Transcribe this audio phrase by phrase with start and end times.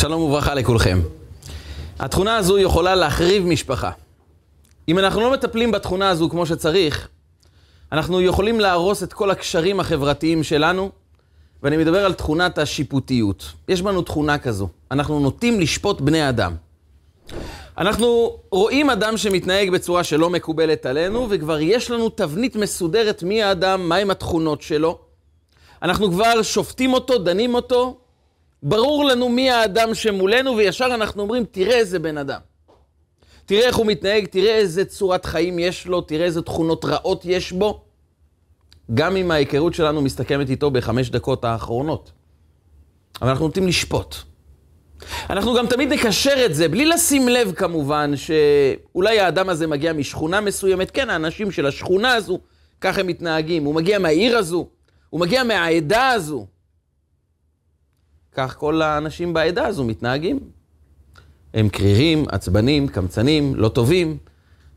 [0.00, 1.00] שלום וברכה לכולכם.
[1.98, 3.90] התכונה הזו יכולה להחריב משפחה.
[4.88, 7.08] אם אנחנו לא מטפלים בתכונה הזו כמו שצריך,
[7.92, 10.90] אנחנו יכולים להרוס את כל הקשרים החברתיים שלנו,
[11.62, 13.44] ואני מדבר על תכונת השיפוטיות.
[13.68, 16.54] יש בנו תכונה כזו, אנחנו נוטים לשפוט בני אדם.
[17.78, 23.88] אנחנו רואים אדם שמתנהג בצורה שלא מקובלת עלינו, וכבר יש לנו תבנית מסודרת מי האדם,
[23.88, 24.98] מהם התכונות שלו.
[25.82, 27.96] אנחנו כבר שופטים אותו, דנים אותו,
[28.62, 32.40] ברור לנו מי האדם שמולנו, וישר אנחנו אומרים, תראה איזה בן אדם.
[33.46, 37.52] תראה איך הוא מתנהג, תראה איזה צורת חיים יש לו, תראה איזה תכונות רעות יש
[37.52, 37.80] בו.
[38.94, 42.12] גם אם ההיכרות שלנו מסתכמת איתו בחמש דקות האחרונות.
[43.22, 44.14] אבל אנחנו נוטים לשפוט.
[45.30, 50.40] אנחנו גם תמיד נקשר את זה, בלי לשים לב כמובן, שאולי האדם הזה מגיע משכונה
[50.40, 50.90] מסוימת.
[50.90, 52.38] כן, האנשים של השכונה הזו,
[52.80, 53.64] ככה הם מתנהגים.
[53.64, 54.68] הוא מגיע מהעיר הזו,
[55.10, 56.46] הוא מגיע מהעדה הזו.
[58.38, 60.40] כך כל האנשים בעדה הזו מתנהגים.
[61.54, 64.16] הם קרירים, עצבנים, קמצנים, לא טובים.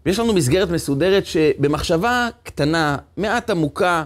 [0.05, 4.03] ויש לנו מסגרת מסודרת שבמחשבה קטנה, מעט עמוקה,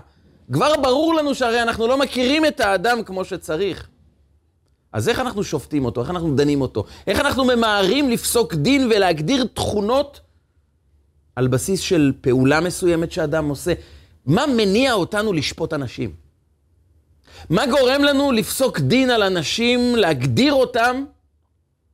[0.53, 3.88] כבר ברור לנו שהרי אנחנו לא מכירים את האדם כמו שצריך.
[4.94, 6.02] אז איך אנחנו שופטים אותו?
[6.02, 6.86] איך אנחנו דנים אותו?
[7.08, 10.19] איך אנחנו ממהרים לפסוק דין ולהגדיר תכונות
[11.36, 13.73] על בסיס של פעולה מסוימת שאדם עושה?
[14.25, 16.25] מה מניע אותנו לשפוט אנשים?
[17.49, 21.03] מה גורם לנו לפסוק דין על אנשים, להגדיר אותם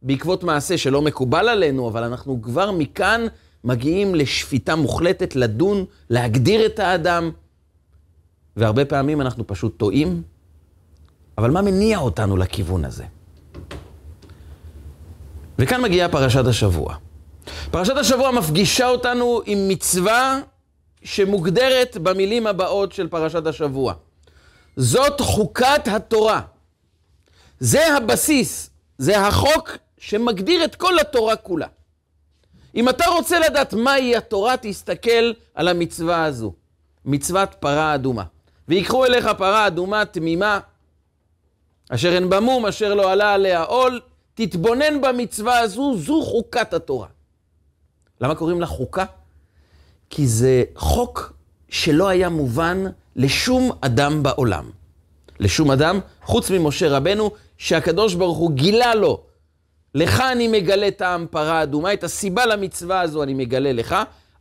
[0.02, 3.26] בעקבות מעשה שלא מקובל עלינו, אבל אנחנו כבר מכאן
[3.64, 7.32] מגיעים לשפיטה מוחלטת, לדון, להגדיר את האדם,
[8.56, 10.24] והרבה פעמים אנחנו פשוט טועים.
[11.38, 13.04] אבל מה מניע אותנו לכיוון הזה?
[15.60, 16.96] וכאן מגיעה פרשת השבוע.
[17.72, 20.40] פרשת השבוע מפגישה אותנו עם מצווה
[21.04, 23.94] שמוגדרת במילים הבאות של פרשת השבוע.
[24.76, 26.42] זאת חוקת התורה.
[27.60, 31.68] זה הבסיס, זה החוק שמגדיר את כל התורה כולה.
[32.76, 36.54] אם אתה רוצה לדעת מהי התורה, תסתכל על המצווה הזו,
[37.06, 38.24] מצוות פרה אדומה.
[38.68, 40.60] ויקחו אליך פרה אדומה תמימה,
[41.90, 44.02] אשר אין במום, אשר לא עלה עליה עול,
[44.34, 47.08] תתבונן במצווה הזו, זו חוקת התורה.
[48.22, 49.06] למה קוראים לה חוקה?
[50.10, 51.34] כי זה חוק
[51.70, 52.84] שלא היה מובן
[53.16, 54.70] לשום אדם בעולם.
[55.40, 59.24] לשום אדם, חוץ ממשה רבנו, שהקדוש ברוך הוא גילה לו,
[59.96, 63.96] לך אני מגלה טעם פרה אדומה, את הסיבה למצווה הזו אני מגלה לך,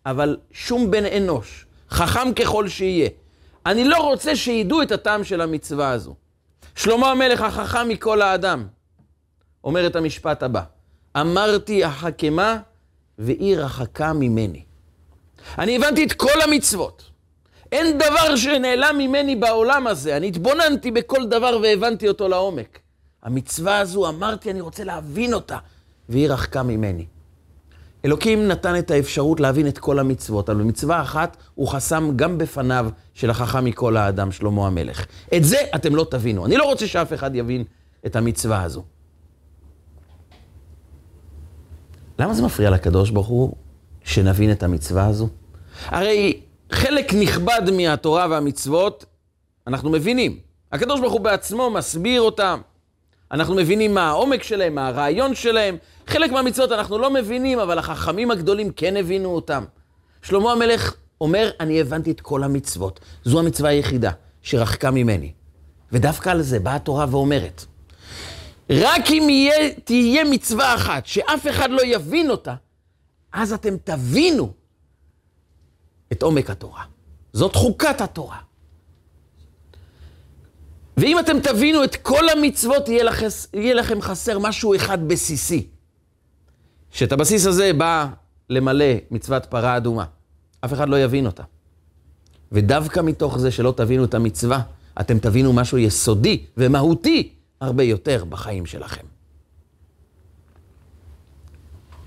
[0.07, 3.09] אבל שום בן אנוש, חכם ככל שיהיה,
[3.67, 6.15] אני לא רוצה שידעו את הטעם של המצווה הזו.
[6.75, 8.67] שלמה המלך החכם מכל האדם,
[9.65, 10.63] אומר את המשפט הבא,
[11.17, 12.59] אמרתי החכמה
[13.19, 14.65] והיא רחקה ממני.
[15.59, 17.10] אני הבנתי את כל המצוות.
[17.73, 20.17] אין דבר שנעלם ממני בעולם הזה.
[20.17, 22.79] אני התבוננתי בכל דבר והבנתי אותו לעומק.
[23.23, 25.59] המצווה הזו, אמרתי, אני רוצה להבין אותה,
[26.09, 27.07] והיא רחקה ממני.
[28.05, 32.91] אלוקים נתן את האפשרות להבין את כל המצוות, אבל במצווה אחת הוא חסם גם בפניו
[33.15, 35.07] של החכם מכל האדם, שלמה המלך.
[35.37, 36.47] את זה אתם לא תבינו.
[36.47, 37.65] אני לא רוצה שאף אחד יבין
[38.07, 38.85] את המצווה הזו.
[42.19, 43.53] למה זה מפריע לקדוש ברוך הוא
[44.05, 45.29] שנבין את המצווה הזו?
[45.87, 49.05] הרי חלק נכבד מהתורה והמצוות
[49.67, 50.39] אנחנו מבינים.
[50.73, 52.61] הקדוש ברוך הוא בעצמו מסביר אותם.
[53.33, 55.77] אנחנו מבינים מה העומק שלהם, מה הרעיון שלהם.
[56.07, 59.65] חלק מהמצוות אנחנו לא מבינים, אבל החכמים הגדולים כן הבינו אותם.
[60.23, 63.01] שלמה המלך אומר, אני הבנתי את כל המצוות.
[63.25, 64.11] זו המצווה היחידה
[64.43, 65.33] שרחקה ממני.
[65.93, 67.65] ודווקא על זה באה התורה ואומרת,
[68.71, 72.55] רק אם יהיה, תהיה מצווה אחת שאף אחד לא יבין אותה,
[73.33, 74.53] אז אתם תבינו
[76.13, 76.85] את עומק התורה.
[77.33, 78.39] זאת חוקת התורה.
[80.97, 85.67] ואם אתם תבינו את כל המצוות, יהיה, לחס, יהיה לכם חסר משהו אחד בסיסי.
[86.91, 88.07] שאת הבסיס הזה בא
[88.51, 90.05] למלא מצוות פרה אדומה.
[90.65, 91.43] אף אחד לא יבין אותה.
[92.53, 94.63] ודווקא מתוך זה שלא תבינו את המצווה,
[95.01, 99.05] אתם תבינו משהו יסודי ומהותי הרבה יותר בחיים שלכם.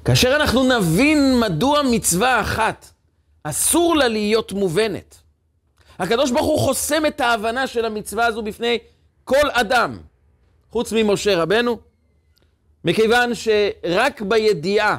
[0.06, 2.93] כאשר אנחנו נבין מדוע מצווה אחת
[3.44, 5.16] אסור לה להיות מובנת,
[6.00, 8.78] הקדוש ברוך הוא חוסם את ההבנה של המצווה הזו בפני
[9.24, 9.98] כל אדם,
[10.72, 11.78] חוץ ממשה רבנו,
[12.86, 14.98] מכיוון שרק בידיעה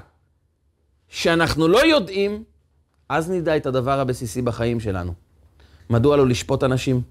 [1.08, 2.44] שאנחנו לא יודעים,
[3.08, 5.14] אז נדע את הדבר הבסיסי בחיים שלנו.
[5.90, 7.02] מדוע לא לשפוט אנשים?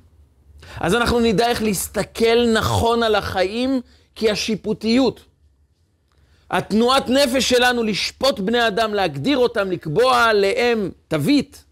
[0.80, 3.82] אז אנחנו נדע איך להסתכל נכון על החיים,
[4.16, 5.26] כי השיפוטיות,
[6.52, 11.64] התנועת נפש שלנו לשפוט בני אדם, להגדיר אותם, לקבוע עליהם תווית,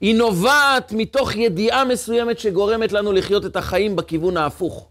[0.00, 4.88] היא נובעת מתוך ידיעה מסוימת שגורמת לנו לחיות את החיים בכיוון ההפוך.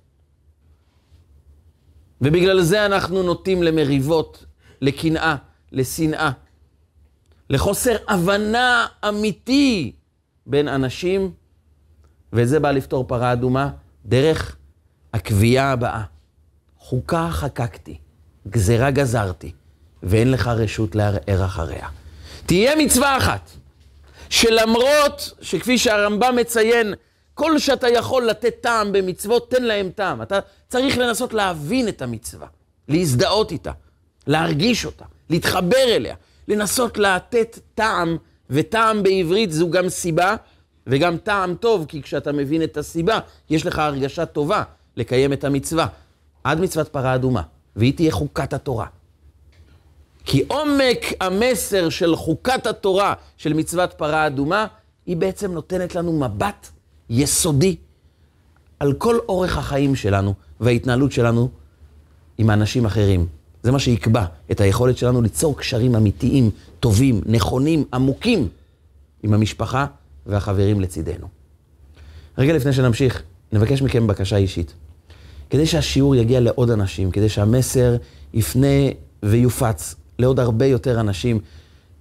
[2.21, 4.45] ובגלל זה אנחנו נוטים למריבות,
[4.81, 5.35] לקנאה,
[5.71, 6.31] לשנאה,
[7.49, 9.91] לחוסר הבנה אמיתי
[10.45, 11.31] בין אנשים,
[12.33, 13.69] ואת זה בא לפתור פרה אדומה
[14.05, 14.55] דרך
[15.13, 16.03] הקביעה הבאה.
[16.77, 17.97] חוקה חקקתי,
[18.47, 19.51] גזרה גזרתי,
[20.03, 21.87] ואין לך רשות לערער אחריה.
[22.45, 23.49] תהיה מצווה אחת,
[24.29, 26.93] שלמרות שכפי שהרמב"ם מציין,
[27.33, 30.21] כל שאתה יכול לתת טעם במצוות, תן להם טעם.
[30.21, 30.39] אתה
[30.69, 32.47] צריך לנסות להבין את המצווה,
[32.87, 33.71] להזדהות איתה,
[34.27, 36.15] להרגיש אותה, להתחבר אליה,
[36.47, 38.17] לנסות לתת טעם,
[38.49, 40.35] וטעם בעברית זו גם סיבה
[40.87, 44.63] וגם טעם טוב, כי כשאתה מבין את הסיבה, יש לך הרגשה טובה
[44.97, 45.87] לקיים את המצווה.
[46.43, 47.41] עד מצוות פרה אדומה,
[47.75, 48.85] והיא תהיה חוקת התורה.
[50.25, 54.67] כי עומק המסר של חוקת התורה של מצוות פרה אדומה,
[55.05, 56.69] היא בעצם נותנת לנו מבט
[57.09, 57.75] יסודי
[58.79, 61.49] על כל אורך החיים שלנו וההתנהלות שלנו
[62.37, 63.27] עם אנשים אחרים.
[63.63, 68.47] זה מה שיקבע את היכולת שלנו ליצור קשרים אמיתיים, טובים, נכונים, עמוקים
[69.23, 69.85] עם המשפחה
[70.25, 71.27] והחברים לצידנו.
[72.37, 74.73] רגע לפני שנמשיך, נבקש מכם בקשה אישית.
[75.51, 77.95] כדי שהשיעור יגיע לעוד אנשים, כדי שהמסר
[78.33, 78.67] יפנה
[79.23, 81.39] ויופץ לעוד הרבה יותר אנשים,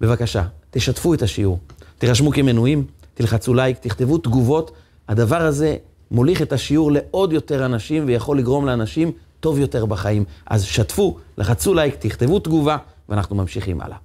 [0.01, 1.59] בבקשה, תשתפו את השיעור,
[1.97, 4.71] תירשמו כמנויים, תלחצו לייק, תכתבו תגובות.
[5.07, 5.75] הדבר הזה
[6.11, 10.25] מוליך את השיעור לעוד יותר אנשים ויכול לגרום לאנשים טוב יותר בחיים.
[10.45, 12.77] אז שתפו, לחצו לייק, תכתבו תגובה,
[13.09, 13.97] ואנחנו ממשיכים הלאה.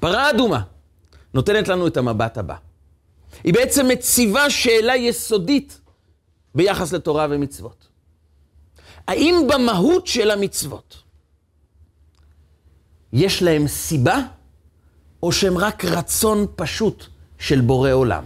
[0.00, 0.60] פרה אדומה
[1.34, 2.54] נותנת לנו את המבט הבא.
[3.44, 5.80] היא בעצם מציבה שאלה יסודית
[6.54, 7.87] ביחס לתורה ומצוות.
[9.08, 11.02] האם במהות של המצוות
[13.12, 14.18] יש להם סיבה,
[15.22, 17.04] או שהם רק רצון פשוט
[17.38, 18.24] של בורא עולם?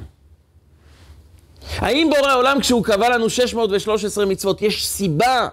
[1.76, 5.48] האם בורא עולם, כשהוא קבע לנו 613 מצוות, יש סיבה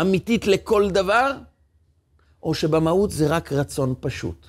[0.00, 1.32] אמיתית לכל דבר,
[2.42, 4.46] או שבמהות זה רק רצון פשוט?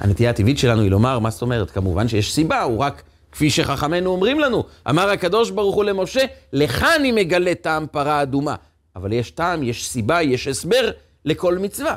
[0.00, 1.70] הנטייה הטבעית שלנו היא לומר, מה זאת אומרת?
[1.70, 3.02] כמובן שיש סיבה, הוא רק,
[3.32, 8.54] כפי שחכמינו אומרים לנו, אמר הקדוש ברוך הוא למשה, לך אני מגלה טעם פרה אדומה.
[8.96, 10.90] אבל יש טעם, יש סיבה, יש הסבר
[11.24, 11.96] לכל מצווה.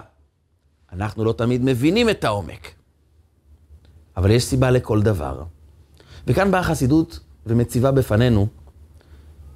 [0.93, 2.71] אנחנו לא תמיד מבינים את העומק,
[4.17, 5.43] אבל יש סיבה לכל דבר.
[6.27, 8.47] וכאן באה החסידות ומציבה בפנינו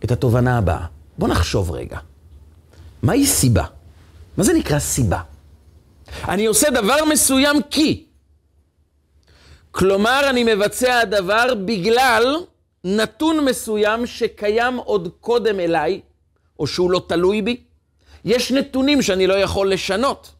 [0.04, 0.86] את התובנה הבאה.
[1.18, 1.98] בואו נחשוב רגע.
[3.04, 3.66] מהי סיבה?
[4.38, 5.22] מה זה נקרא סיבה?
[6.28, 8.06] אני עושה דבר מסוים כי.
[9.71, 12.36] כלומר, אני מבצע הדבר בגלל
[12.83, 16.01] נתון מסוים שקיים עוד קודם אליי,
[16.60, 17.63] או שהוא לא תלוי בי.
[18.25, 20.31] יש נתונים שאני לא יכול לשנות,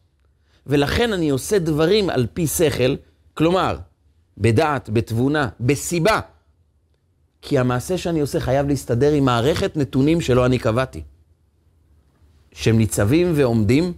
[0.66, 2.94] ולכן אני עושה דברים על פי שכל,
[3.34, 3.76] כלומר,
[4.38, 6.20] בדעת, בתבונה, בסיבה,
[7.42, 11.02] כי המעשה שאני עושה חייב להסתדר עם מערכת נתונים שלא אני קבעתי.
[12.52, 13.92] שהם ניצבים ועומדים,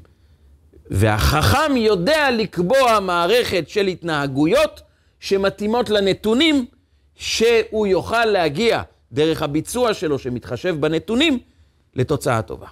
[0.91, 4.81] והחכם יודע לקבוע מערכת של התנהגויות
[5.23, 6.67] שמתאימות לנתונים,
[7.15, 8.83] שהוא יוכל להגיע
[9.13, 11.39] דרך הביצוע שלו, שמתחשב בנתונים,
[11.95, 12.67] לתוצאה טובה.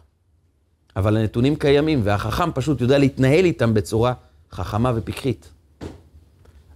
[0.96, 4.12] אבל הנתונים קיימים, והחכם פשוט יודע להתנהל איתם בצורה
[4.52, 5.48] חכמה ופיקחית.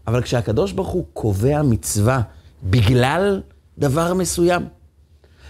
[0.07, 2.21] אבל כשהקדוש ברוך הוא קובע מצווה
[2.63, 3.43] בגלל
[3.79, 4.63] דבר מסוים,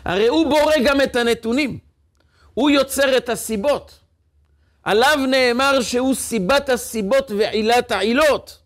[0.05, 1.79] הרי הוא בורא גם את הנתונים.
[2.55, 4.01] הוא יוצר את הסיבות.
[4.83, 8.64] עליו נאמר שהוא סיבת הסיבות ועילת העילות.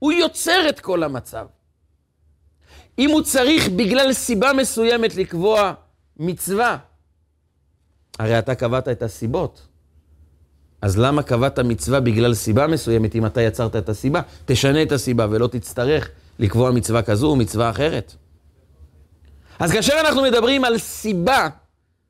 [0.00, 1.46] הוא יוצר את כל המצב.
[2.98, 5.72] אם הוא צריך בגלל סיבה מסוימת לקבוע
[6.16, 6.76] מצווה,
[8.18, 9.66] הרי אתה קבעת את הסיבות.
[10.82, 14.20] אז למה קבעת מצווה בגלל סיבה מסוימת אם אתה יצרת את הסיבה?
[14.44, 18.14] תשנה את הסיבה ולא תצטרך לקבוע מצווה כזו או מצווה אחרת.
[19.58, 21.48] אז כאשר אנחנו מדברים על סיבה,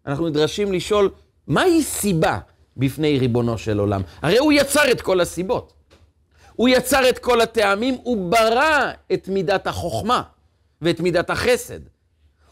[0.07, 1.11] אנחנו נדרשים לשאול,
[1.47, 2.39] מהי סיבה
[2.77, 4.03] בפני ריבונו של עולם?
[4.23, 5.80] הרי הוא יצר את כל הסיבות.
[6.61, 10.23] הוא יצר את כל הטעמים, הוא ברא את מידת החוכמה
[10.83, 11.79] ואת מידת החסד.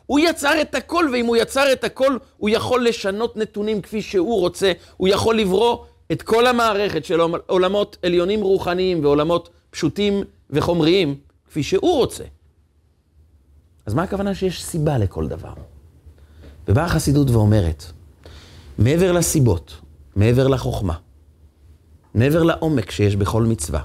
[0.07, 4.41] הוא יצר את הכל, ואם הוא יצר את הכל, הוא יכול לשנות נתונים כפי שהוא
[4.41, 11.63] רוצה, הוא יכול לברוא את כל המערכת של עולמות עליונים רוחניים ועולמות פשוטים וחומריים, כפי
[11.63, 12.25] שהוא רוצה.
[13.87, 15.53] אז מה הכוונה שיש סיבה לכל דבר?
[16.69, 17.85] ובאה החסידות ואומרת,
[18.79, 19.77] מעבר לסיבות,
[20.17, 20.95] מעבר לחוכמה,
[22.15, 23.83] מעבר לעומק שיש בכל מצווה,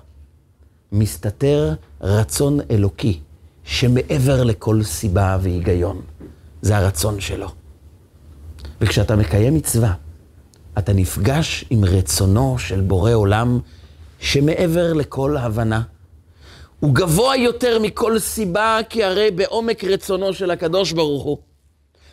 [0.93, 3.19] מסתתר רצון אלוקי
[3.63, 6.01] שמעבר לכל סיבה והיגיון.
[6.61, 7.47] זה הרצון שלו.
[8.81, 9.93] וכשאתה מקיים מצווה,
[10.77, 13.59] אתה נפגש עם רצונו של בורא עולם
[14.19, 15.81] שמעבר לכל הבנה.
[16.79, 21.37] הוא גבוה יותר מכל סיבה, כי הרי בעומק רצונו של הקדוש ברוך הוא.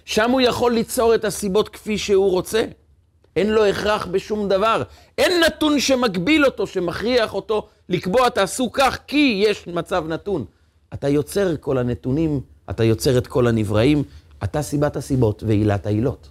[0.04, 2.64] שם הוא יכול ליצור את הסיבות כפי שהוא רוצה.
[3.40, 4.82] אין לו הכרח בשום דבר.
[5.18, 10.44] אין נתון שמגביל אותו, שמכריח אותו לקבוע תעשו כך, כי יש מצב נתון.
[10.94, 14.02] אתה יוצר כל הנתונים, אתה יוצר את כל הנבראים,
[14.44, 16.28] אתה סיבת הסיבות ועילת העילות.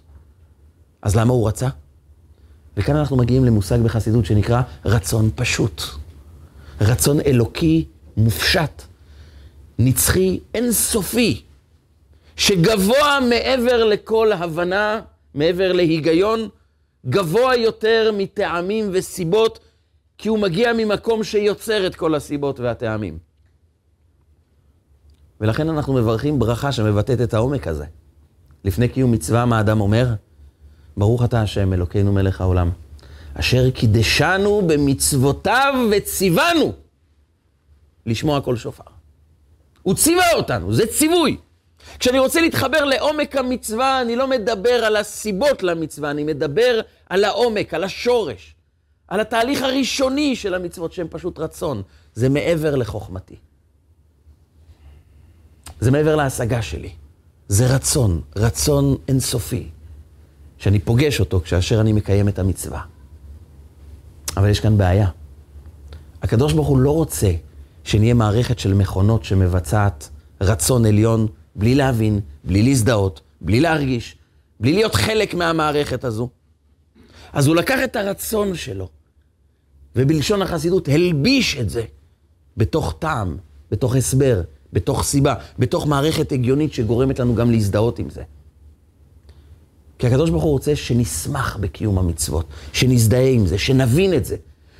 [1.02, 1.68] אז למה הוא רצה?
[2.76, 5.82] וכאן אנחנו מגיעים למושג בחסידות שנקרא רצון פשוט.
[6.80, 7.84] רצון אלוקי
[8.16, 8.82] מופשט,
[9.78, 11.42] נצחי, אינסופי,
[12.36, 15.00] שגבוה מעבר לכל הבנה,
[15.34, 16.48] מעבר להיגיון,
[17.06, 19.58] גבוה יותר מטעמים וסיבות,
[20.18, 23.18] כי הוא מגיע ממקום שיוצר את כל הסיבות והטעמים.
[25.40, 27.84] ולכן אנחנו מברכים ברכה שמבטאת את העומק הזה.
[28.64, 30.06] לפני קיום מצווה, מה אדם אומר?
[30.96, 32.70] ברוך אתה השם, אלוקינו מלך העולם,
[33.34, 36.72] אשר קידשנו במצוותיו וציוונו
[38.06, 38.84] לשמוע כל שופר.
[39.82, 41.36] הוא ציווה אותנו, זה ציווי.
[41.98, 47.74] כשאני רוצה להתחבר לעומק המצווה, אני לא מדבר על הסיבות למצווה, אני מדבר על העומק,
[47.74, 48.54] על השורש,
[49.08, 51.82] על התהליך הראשוני של המצוות שהן פשוט רצון.
[52.14, 53.36] זה מעבר לחוכמתי.
[55.80, 56.90] זה מעבר להשגה שלי.
[57.48, 59.68] זה רצון, רצון אינסופי,
[60.58, 62.80] שאני פוגש אותו כאשר אני מקיים את המצווה.
[64.36, 65.08] אבל יש כאן בעיה.
[66.22, 67.30] הקדוש ברוך הוא לא רוצה
[67.84, 70.08] שנהיה מערכת של מכונות שמבצעת
[70.40, 71.26] רצון עליון
[71.56, 74.16] בלי להבין, בלי להזדהות, בלי להרגיש,
[74.60, 76.28] בלי להיות חלק מהמערכת הזו.
[77.32, 78.88] אז הוא לקח את הרצון שלו,
[79.96, 81.82] ובלשון החסידות הלביש את זה
[82.56, 83.36] בתוך טעם,
[83.70, 84.42] בתוך הסבר,
[84.72, 88.22] בתוך סיבה, בתוך מערכת הגיונית שגורמת לנו גם להזדהות עם זה.
[89.98, 94.36] כי הקדוש ברוך הוא רוצה שנשמח בקיום המצוות, שנזדהה עם זה, שנבין את זה.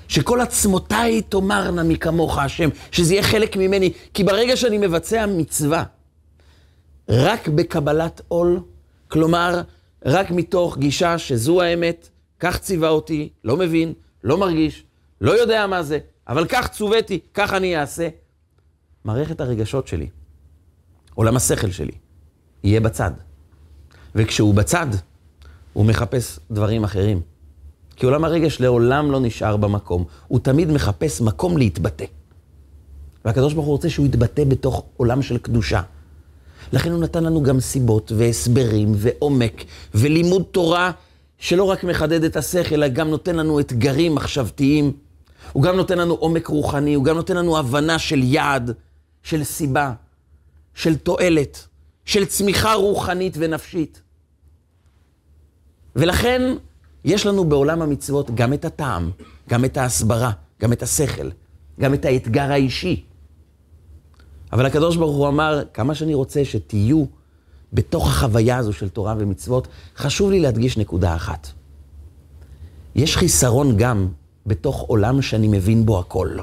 [0.09, 3.93] שכל עצמותיי תאמרנה מכמוך השם, שזה יהיה חלק ממני.
[4.15, 5.85] כי ברגע שאני מבצע מצווה,
[7.11, 8.61] רק בקבלת עול,
[9.09, 9.63] כלומר,
[10.05, 12.09] רק מתוך גישה שזו האמת,
[12.41, 13.93] כך ציווה אותי, לא מבין,
[14.25, 14.85] לא מרגיש,
[15.21, 15.99] לא יודע מה זה,
[16.29, 18.09] אבל כך צוויתי, כך אני אעשה.
[19.05, 20.09] מערכת הרגשות שלי,
[21.15, 21.93] עולם השכל שלי,
[22.65, 23.11] יהיה בצד.
[24.15, 24.87] וכשהוא בצד,
[25.73, 27.21] הוא מחפש דברים אחרים.
[27.97, 32.05] כי עולם הרגש לעולם לא נשאר במקום, הוא תמיד מחפש מקום להתבטא.
[33.25, 35.83] והקדוש ברוך הוא רוצה שהוא יתבטא בתוך עולם של קדושה.
[36.73, 40.91] לכן הוא נתן לנו גם סיבות והסברים ועומק ולימוד תורה
[41.39, 44.93] שלא רק מחדד את השכל, אלא גם נותן לנו אתגרים מחשבתיים.
[45.53, 48.71] הוא גם נותן לנו עומק רוחני, הוא גם נותן לנו הבנה של יעד,
[49.23, 49.93] של סיבה,
[50.75, 51.67] של תועלת,
[52.05, 54.03] של צמיחה רוחנית ונפשית.
[55.97, 56.55] ולכן
[57.05, 59.11] יש לנו בעולם המצוות גם את הטעם,
[59.49, 61.31] גם את ההסברה, גם את השכל,
[61.81, 63.05] גם את האתגר האישי.
[64.53, 67.05] אבל הקדוש ברוך הוא אמר, כמה שאני רוצה שתהיו
[67.73, 71.49] בתוך החוויה הזו של תורה ומצוות, חשוב לי להדגיש נקודה אחת.
[72.95, 74.09] יש חיסרון גם
[74.47, 76.37] בתוך עולם שאני מבין בו הכל.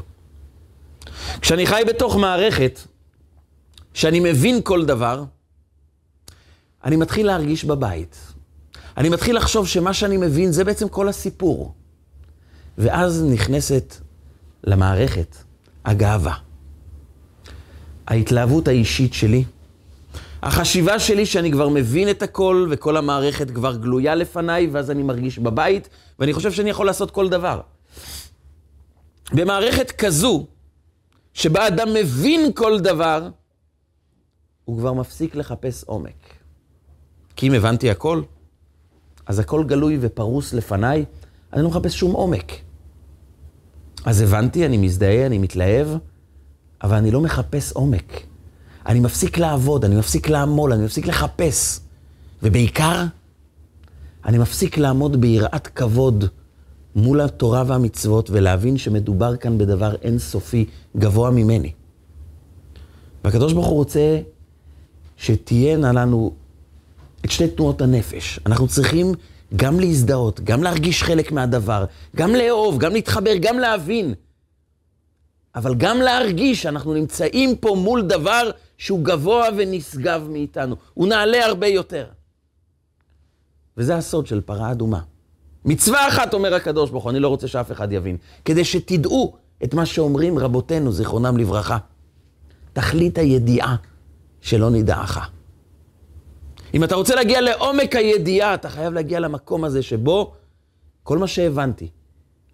[1.41, 2.79] כשאני חי בתוך מערכת
[3.93, 5.23] שאני מבין כל דבר,
[6.83, 8.17] אני מתחיל להרגיש בבית.
[8.97, 11.73] אני מתחיל לחשוב שמה שאני מבין זה בעצם כל הסיפור.
[12.77, 13.95] ואז נכנסת
[14.63, 15.35] למערכת
[15.85, 16.46] הגאווה.
[18.07, 19.43] ההתלהבות האישית שלי,
[20.43, 25.39] החשיבה שלי שאני כבר מבין את הכל וכל המערכת כבר גלויה לפניי, ואז אני מרגיש
[25.39, 27.61] בבית, ואני חושב שאני יכול לעשות כל דבר.
[29.33, 30.45] במערכת כזו,
[31.33, 33.29] שבה אדם מבין כל דבר,
[34.65, 36.33] הוא כבר מפסיק לחפש עומק.
[37.35, 38.21] כי אם הבנתי הכל,
[39.25, 41.05] אז הכל גלוי ופרוס לפניי,
[41.53, 42.51] אני לא מחפש שום עומק.
[44.05, 45.87] אז הבנתי, אני מזדהה, אני מתלהב,
[46.83, 48.21] אבל אני לא מחפש עומק.
[48.85, 51.79] אני מפסיק לעבוד, אני מפסיק לעמול, אני מפסיק לחפש.
[52.43, 53.05] ובעיקר,
[54.25, 56.25] אני מפסיק לעמוד ביראת כבוד
[56.95, 60.65] מול התורה והמצוות ולהבין שמדובר כאן בדבר אינסופי
[60.97, 61.71] גבוה ממני.
[63.23, 64.19] והקדוש ברוך הוא רוצה
[65.17, 66.31] שתהיינה לנו
[67.25, 68.39] את שתי תנועות הנפש.
[68.45, 69.13] אנחנו צריכים
[69.55, 74.13] גם להזדהות, גם להרגיש חלק מהדבר, גם לאהוב, גם להתחבר, גם להבין.
[75.57, 80.75] אבל גם להרגיש שאנחנו נמצאים פה מול דבר שהוא גבוה ונשגב מאיתנו.
[80.93, 82.05] הוא נעלה הרבה יותר.
[83.77, 84.99] וזה הסוד של פרה אדומה.
[85.65, 89.73] מצווה אחת, אומר הקדוש ברוך הוא, אני לא רוצה שאף אחד יבין, כדי שתדעו את
[89.73, 91.77] מה שאומרים רבותינו, זיכרונם לברכה.
[92.73, 93.75] תכלית הידיעה
[94.41, 95.29] שלא נדעך.
[96.73, 100.33] אם אתה רוצה להגיע לעומק הידיעה, אתה חייב להגיע למקום הזה שבו
[101.03, 101.89] כל מה שהבנתי,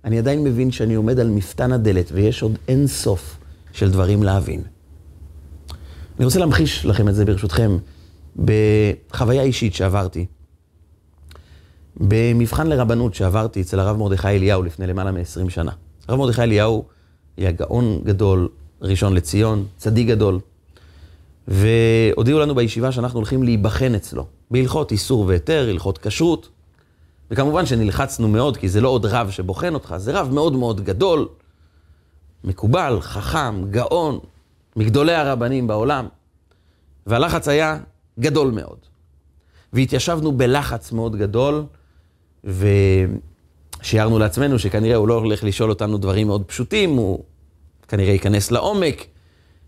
[0.06, 3.38] אני עדיין מבין שאני עומד על מפתן הדלת ויש עוד אין סוף
[3.72, 4.62] של דברים להבין.
[6.18, 7.78] אני רוצה להמחיש לכם את זה ברשותכם
[8.36, 10.26] בחוויה אישית שעברתי.
[11.98, 15.72] במבחן לרבנות שעברתי אצל הרב מרדכי אליהו לפני למעלה מ-20 שנה.
[16.08, 16.86] הרב מרדכי אליהו
[17.38, 18.50] היה גאון גדול,
[18.82, 20.40] ראשון לציון, צדיק גדול,
[21.48, 26.50] והודיעו לנו בישיבה שאנחנו הולכים להיבחן אצלו, בהלכות איסור והיתר, הלכות כשרות,
[27.32, 31.28] וכמובן שנלחצנו מאוד, כי זה לא עוד רב שבוחן אותך, זה רב מאוד מאוד גדול,
[32.44, 34.20] מקובל, חכם, גאון,
[34.76, 36.08] מגדולי הרבנים בעולם,
[37.08, 37.78] והלחץ היה
[38.20, 38.78] גדול מאוד.
[39.74, 41.64] והתיישבנו בלחץ מאוד גדול,
[42.44, 47.24] ושיערנו לעצמנו שכנראה הוא לא הולך לשאול אותנו דברים מאוד פשוטים, הוא
[47.88, 49.06] כנראה ייכנס לעומק.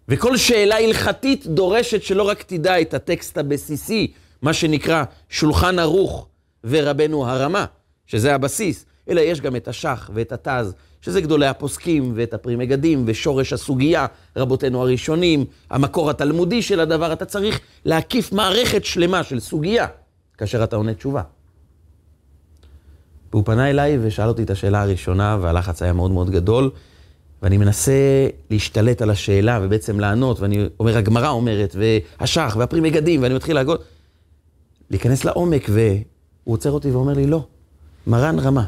[0.10, 6.28] וכל שאלה הלכתית דורשת שלא רק תדע את הטקסט הבסיסי, מה שנקרא שולחן ערוך
[6.66, 7.66] ורבנו הרמה,
[8.06, 13.04] שזה הבסיס, אלא יש גם את השח ואת התז, שזה גדולי הפוסקים ואת הפרי מגדים
[13.08, 14.06] ושורש הסוגיה,
[14.36, 19.88] רבותינו הראשונים, המקור התלמודי של הדבר, אתה צריך להקיף מערכת שלמה של סוגיה
[20.38, 21.22] כאשר אתה עונה תשובה.
[23.32, 26.72] והוא פנה אליי ושאל אותי את השאלה הראשונה, והלחץ היה מאוד מאוד גדול,
[27.42, 33.34] ואני מנסה להשתלט על השאלה ובעצם לענות, ואני אומר, הגמרא אומרת, והשח, והפרי מגדים, ואני
[33.34, 33.84] מתחיל להגות,
[34.90, 35.70] להיכנס לעומק,
[36.46, 37.48] והוא עוצר אותי ואומר לי, לא,
[38.08, 38.66] מרן רמה,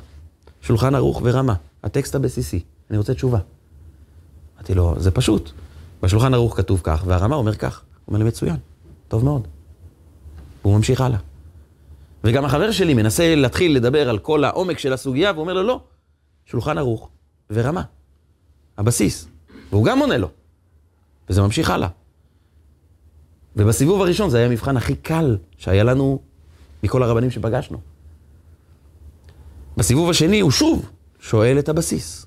[0.61, 1.53] שולחן ערוך ורמה,
[1.83, 3.39] הטקסט הבסיסי, אני רוצה תשובה.
[4.57, 5.51] אמרתי לו, זה פשוט,
[6.03, 7.81] בשולחן ערוך כתוב כך, והרמה אומר כך.
[7.81, 8.55] הוא אומר לי, מצוין,
[9.07, 9.47] טוב מאוד.
[10.61, 11.19] והוא ממשיך הלאה.
[12.23, 15.81] וגם החבר שלי מנסה להתחיל לדבר על כל העומק של הסוגיה, והוא אומר לו, לא,
[16.45, 17.09] שולחן ערוך
[17.49, 17.83] ורמה,
[18.77, 19.27] הבסיס.
[19.69, 20.29] והוא גם עונה לו.
[21.29, 21.87] וזה ממשיך הלאה.
[23.55, 26.19] ובסיבוב הראשון זה היה המבחן הכי קל שהיה לנו
[26.83, 27.77] מכל הרבנים שפגשנו.
[29.77, 32.25] בסיבוב השני הוא שוב שואל את הבסיס.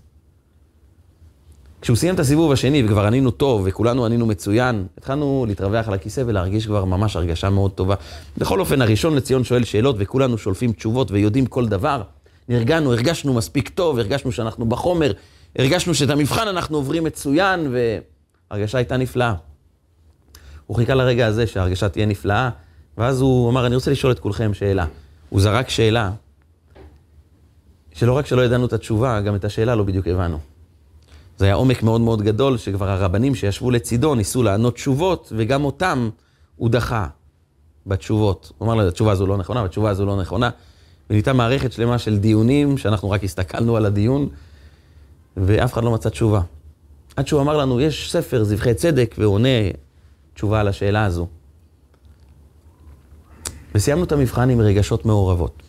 [1.80, 6.22] כשהוא סיים את הסיבוב השני וכבר ענינו טוב וכולנו ענינו מצוין, התחלנו להתרווח על הכיסא
[6.26, 7.94] ולהרגיש כבר ממש הרגשה מאוד טובה.
[8.38, 12.02] בכל אופן, הראשון לציון שואל שאלות וכולנו שולפים תשובות ויודעים כל דבר.
[12.48, 15.12] נרגענו, הרגשנו מספיק טוב, הרגשנו שאנחנו בחומר,
[15.56, 17.74] הרגשנו שאת המבחן אנחנו עוברים מצוין
[18.50, 19.34] וההרגשה הייתה נפלאה.
[20.66, 22.50] הוא חיכה לרגע הזה שההרגשה תהיה נפלאה,
[23.00, 24.86] ואז הוא אמר, אני רוצה לשאול את כולכם שאלה.
[25.28, 26.10] הוא זרק שאלה,
[27.92, 30.38] שלא רק שלא ידענו את התשובה, גם את השאלה לא בדיוק הבנו.
[31.38, 36.10] זה היה עומק מאוד מאוד גדול, שכבר הרבנים שישבו לצידו ניסו לענות תשובות, וגם אותם
[36.56, 37.06] הוא דחה
[37.86, 38.52] בתשובות.
[38.58, 40.50] הוא אמר לו, התשובה הזו לא נכונה, והתשובה הזו לא נכונה.
[41.10, 44.28] ונהייתה מערכת שלמה של דיונים, שאנחנו רק הסתכלנו על הדיון,
[45.36, 46.40] ואף אחד לא מצא תשובה.
[47.16, 49.48] עד שהוא אמר לנו, יש ספר, זבחי צדק, והוא עונה
[50.34, 51.26] תשובה על השאלה הזו.
[53.74, 55.62] וסיימנו את המבחן עם רגשות מעורבות.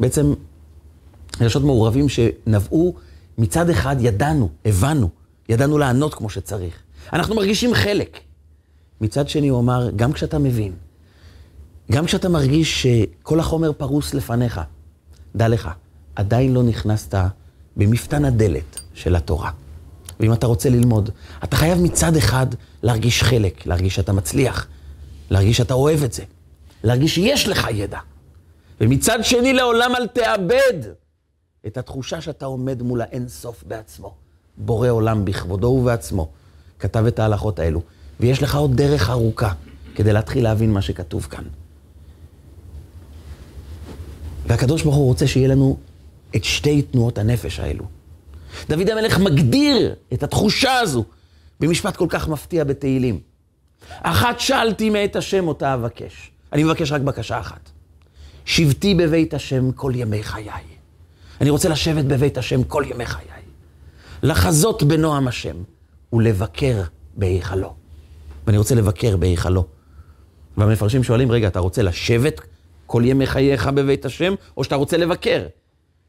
[0.00, 0.32] בעצם,
[1.40, 2.94] רגשות מעורבים שנבעו
[3.38, 5.08] מצד אחד ידענו, הבנו,
[5.48, 6.74] ידענו לענות כמו שצריך.
[7.12, 8.20] אנחנו מרגישים חלק.
[9.00, 10.72] מצד שני הוא אמר, גם כשאתה מבין,
[11.92, 14.60] גם כשאתה מרגיש שכל החומר פרוס לפניך,
[15.36, 15.70] דע לך,
[16.16, 17.14] עדיין לא נכנסת
[17.76, 19.50] במפתן הדלת של התורה.
[20.20, 21.10] ואם אתה רוצה ללמוד,
[21.44, 22.46] אתה חייב מצד אחד
[22.82, 24.66] להרגיש חלק, להרגיש שאתה מצליח,
[25.30, 26.22] להרגיש שאתה אוהב את זה,
[26.84, 27.98] להרגיש שיש לך ידע.
[28.80, 30.90] ומצד שני, לעולם אל תאבד
[31.66, 34.14] את התחושה שאתה עומד מול האין סוף בעצמו.
[34.56, 36.28] בורא עולם בכבודו ובעצמו
[36.78, 37.82] כתב את ההלכות האלו,
[38.20, 39.52] ויש לך עוד דרך ארוכה
[39.94, 41.44] כדי להתחיל להבין מה שכתוב כאן.
[44.46, 45.76] והקדוש ברוך הוא רוצה שיהיה לנו
[46.36, 47.84] את שתי תנועות הנפש האלו.
[48.68, 51.04] דוד המלך מגדיר את התחושה הזו
[51.60, 53.20] במשפט כל כך מפתיע בתהילים.
[54.02, 56.31] אחת שאלתי מאת השם אותה אבקש.
[56.52, 57.70] אני מבקש רק בקשה אחת.
[58.44, 60.50] שבתי בבית השם כל ימי חיי.
[61.40, 63.26] אני רוצה לשבת בבית השם כל ימי חיי.
[64.22, 65.56] לחזות בנועם השם
[66.12, 66.82] ולבקר
[67.16, 67.74] בהיכלו.
[68.46, 69.66] ואני רוצה לבקר בהיכלו.
[70.56, 72.40] והמפרשים שואלים, רגע, אתה רוצה לשבת
[72.86, 75.46] כל ימי חייך בבית השם, או שאתה רוצה לבקר?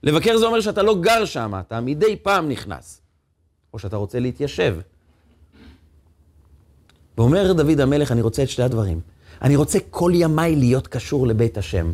[0.04, 3.02] לבקר זה אומר שאתה לא גר שם, אתה מדי פעם נכנס.
[3.74, 4.78] או שאתה רוצה להתיישב.
[7.18, 9.13] ואומר דוד המלך, אני רוצה את שתי הדברים.
[9.44, 11.94] אני רוצה כל ימיי להיות קשור לבית השם.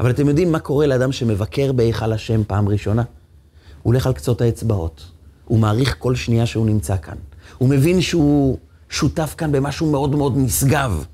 [0.00, 3.02] אבל אתם יודעים מה קורה לאדם שמבקר בהיכל השם פעם ראשונה?
[3.02, 5.04] הוא הולך על קצות האצבעות.
[5.44, 7.16] הוא מעריך כל שנייה שהוא נמצא כאן.
[7.58, 11.04] הוא מבין שהוא שותף כאן במשהו מאוד מאוד נשגב.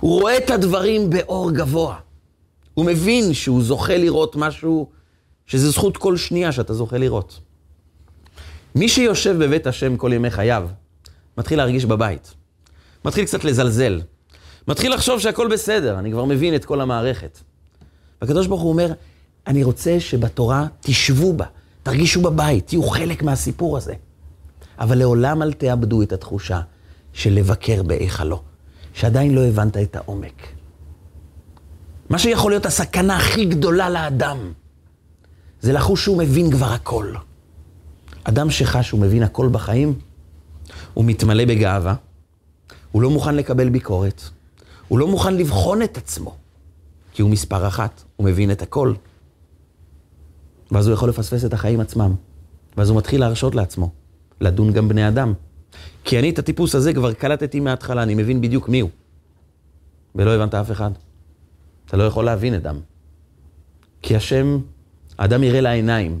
[0.00, 1.96] הוא רואה את הדברים באור גבוה.
[2.74, 4.88] הוא מבין שהוא זוכה לראות משהו,
[5.46, 7.40] שזה זכות כל שנייה שאתה זוכה לראות.
[8.74, 10.68] מי שיושב בבית השם כל ימי חייו,
[11.38, 12.34] מתחיל להרגיש בבית.
[13.04, 14.00] מתחיל קצת לזלזל.
[14.68, 17.38] מתחיל לחשוב שהכל בסדר, אני כבר מבין את כל המערכת.
[18.22, 18.92] והקדוש ברוך הוא אומר,
[19.46, 21.46] אני רוצה שבתורה תשבו בה,
[21.82, 23.94] תרגישו בבית, תהיו חלק מהסיפור הזה.
[24.78, 26.60] אבל לעולם אל תאבדו את התחושה
[27.12, 28.42] של לבקר בהיכלו,
[28.94, 30.42] שעדיין לא הבנת את העומק.
[32.10, 34.52] מה שיכול להיות הסכנה הכי גדולה לאדם,
[35.60, 37.12] זה לחוש שהוא מבין כבר הכל.
[38.24, 39.94] אדם שחש שהוא מבין הכל בחיים,
[40.94, 41.94] הוא מתמלא בגאווה,
[42.92, 44.22] הוא לא מוכן לקבל ביקורת,
[44.92, 46.36] הוא לא מוכן לבחון את עצמו,
[47.12, 48.94] כי הוא מספר אחת, הוא מבין את הכל.
[50.70, 52.14] ואז הוא יכול לפספס את החיים עצמם.
[52.76, 53.90] ואז הוא מתחיל להרשות לעצמו,
[54.40, 55.32] לדון גם בני אדם.
[56.04, 58.90] כי אני את הטיפוס הזה כבר קלטתי מההתחלה, אני מבין בדיוק מי הוא.
[60.14, 60.90] ולא הבנת אף אחד.
[61.86, 62.80] אתה לא יכול להבין אדם.
[64.02, 64.58] כי השם,
[65.18, 66.20] האדם יראה לעיניים,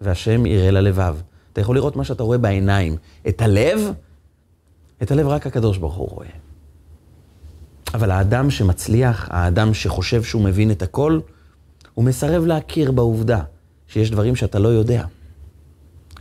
[0.00, 1.16] והשם יראה ללבב.
[1.52, 2.96] אתה יכול לראות מה שאתה רואה בעיניים.
[3.28, 3.80] את הלב,
[5.02, 6.44] את הלב רק הקדוש ברוך הוא רואה.
[7.94, 11.20] אבל האדם שמצליח, האדם שחושב שהוא מבין את הכל,
[11.94, 13.40] הוא מסרב להכיר בעובדה
[13.88, 15.04] שיש דברים שאתה לא יודע.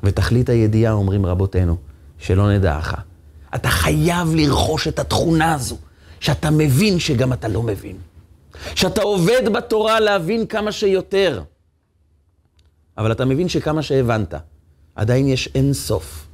[0.03, 1.77] ותכלית הידיעה, אומרים רבותינו,
[2.19, 2.95] שלא נדעך.
[3.55, 5.77] אתה חייב לרכוש את התכונה הזו,
[6.19, 7.97] שאתה מבין שגם אתה לא מבין.
[8.75, 11.43] שאתה עובד בתורה להבין כמה שיותר.
[12.97, 14.33] אבל אתה מבין שכמה שהבנת,
[14.95, 16.27] עדיין יש אין סוף.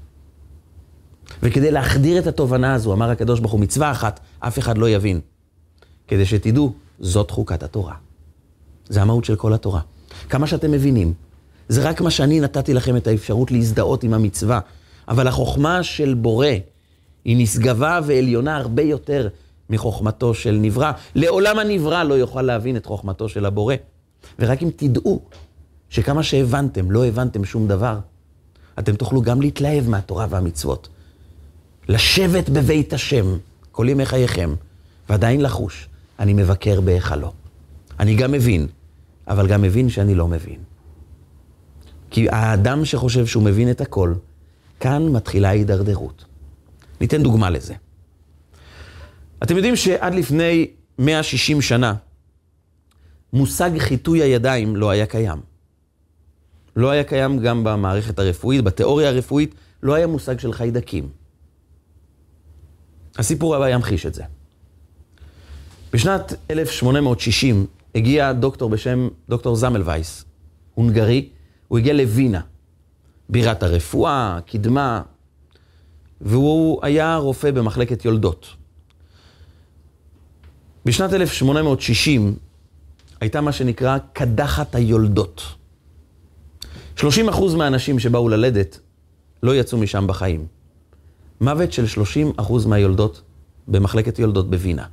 [1.43, 5.21] וכדי להחדיר את התובנה הזו, אמר הקדוש ברוך הוא, מצווה אחת, אף אחד לא יבין.
[6.09, 7.93] כדי שתדעו, זאת חוקת התורה.
[8.89, 9.81] זה המהות של כל התורה.
[10.29, 11.13] כמה שאתם מבינים,
[11.67, 14.59] זה רק מה שאני נתתי לכם את האפשרות להזדהות עם המצווה.
[15.07, 16.47] אבל החוכמה של בורא
[17.25, 19.27] היא נשגבה ועליונה הרבה יותר
[19.69, 20.91] מחוכמתו של נברא.
[21.15, 23.75] לעולם הנברא לא יוכל להבין את חוכמתו של הבורא.
[24.39, 25.21] ורק אם תדעו
[25.89, 27.99] שכמה שהבנתם, לא הבנתם שום דבר,
[28.79, 30.89] אתם תוכלו גם להתלהב מהתורה והמצוות.
[31.89, 33.37] לשבת בבית השם
[33.71, 34.53] כל ימי חייכם,
[35.09, 35.88] ועדיין לחוש,
[36.19, 37.33] אני מבקר בהיכלו.
[37.99, 38.67] אני גם מבין,
[39.27, 40.59] אבל גם מבין שאני לא מבין.
[42.11, 44.13] כי האדם שחושב שהוא מבין את הכל,
[44.79, 46.25] כאן מתחילה ההידרדרות.
[47.01, 47.73] ניתן דוגמה לזה.
[49.43, 51.93] אתם יודעים שעד לפני 160 שנה,
[53.33, 55.41] מושג חיטוי הידיים לא היה קיים.
[56.75, 61.09] לא היה קיים גם במערכת הרפואית, בתיאוריה הרפואית, לא היה מושג של חיידקים.
[63.17, 64.23] הסיפור הבא ימחיש את זה.
[65.93, 70.25] בשנת 1860 הגיע דוקטור בשם דוקטור זמל וייס,
[70.73, 71.29] הונגרי,
[71.67, 72.41] הוא הגיע לווינה,
[73.29, 75.01] בירת הרפואה, קדמה,
[76.21, 78.47] והוא היה רופא במחלקת יולדות.
[80.85, 82.35] בשנת 1860
[83.21, 85.41] הייתה מה שנקרא קדחת היולדות.
[86.97, 87.01] 30%
[87.57, 88.79] מהאנשים שבאו ללדת
[89.43, 90.45] לא יצאו משם בחיים.
[91.41, 91.85] מוות של
[92.37, 93.21] 30% מהיולדות
[93.67, 94.85] במחלקת יולדות בווינה.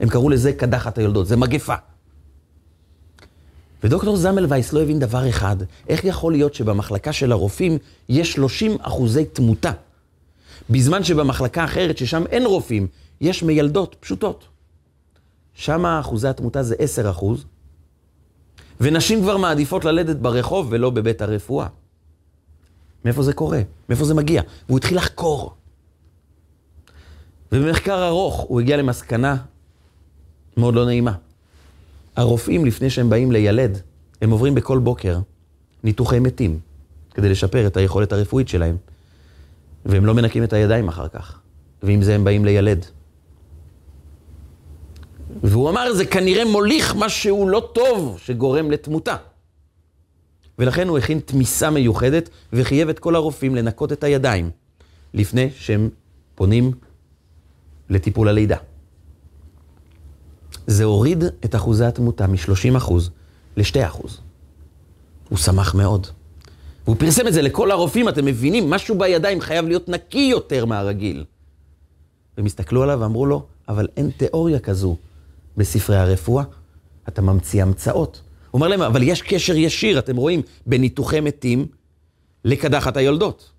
[0.00, 1.74] הם קראו לזה קדחת היולדות, זה מגפה.
[3.84, 5.56] ודוקטור זמל וייס לא הבין דבר אחד,
[5.88, 7.78] איך יכול להיות שבמחלקה של הרופאים
[8.08, 9.72] יש 30 אחוזי תמותה,
[10.70, 12.86] בזמן שבמחלקה אחרת, ששם אין רופאים,
[13.20, 14.44] יש מיילדות פשוטות.
[15.54, 17.44] שם אחוזי התמותה זה 10 אחוז,
[18.80, 21.66] ונשים כבר מעדיפות ללדת ברחוב ולא בבית הרפואה.
[23.04, 23.60] מאיפה זה קורה?
[23.88, 24.42] מאיפה זה מגיע?
[24.68, 25.54] והוא התחיל לחקור.
[27.52, 29.36] ובמחקר ארוך הוא הגיע למסקנה
[30.56, 31.12] מאוד לא נעימה.
[32.16, 33.78] הרופאים, לפני שהם באים לילד,
[34.22, 35.18] הם עוברים בכל בוקר
[35.84, 36.58] ניתוחי מתים,
[37.14, 38.76] כדי לשפר את היכולת הרפואית שלהם.
[39.86, 41.38] והם לא מנקים את הידיים אחר כך.
[41.82, 42.86] ועם זה הם באים לילד.
[45.42, 49.16] והוא אמר, זה כנראה מוליך משהו לא טוב שגורם לתמותה.
[50.58, 54.50] ולכן הוא הכין תמיסה מיוחדת וחייב את כל הרופאים לנקות את הידיים
[55.14, 55.88] לפני שהם
[56.34, 56.72] פונים
[57.90, 58.56] לטיפול הלידה.
[60.66, 62.92] זה הוריד את אחוזי התמותה מ-30%
[63.56, 64.08] ל-2%.
[65.28, 66.06] הוא שמח מאוד.
[66.84, 71.24] והוא פרסם את זה לכל הרופאים, אתם מבינים, משהו בידיים חייב להיות נקי יותר מהרגיל.
[72.36, 74.96] והם הסתכלו עליו ואמרו לו, אבל אין תיאוריה כזו
[75.56, 76.44] בספרי הרפואה,
[77.08, 78.20] אתה ממציא המצאות.
[78.50, 81.66] הוא אומר להם, אבל יש קשר ישיר, אתם רואים, בניתוחי מתים
[82.44, 83.50] לקדחת היולדות.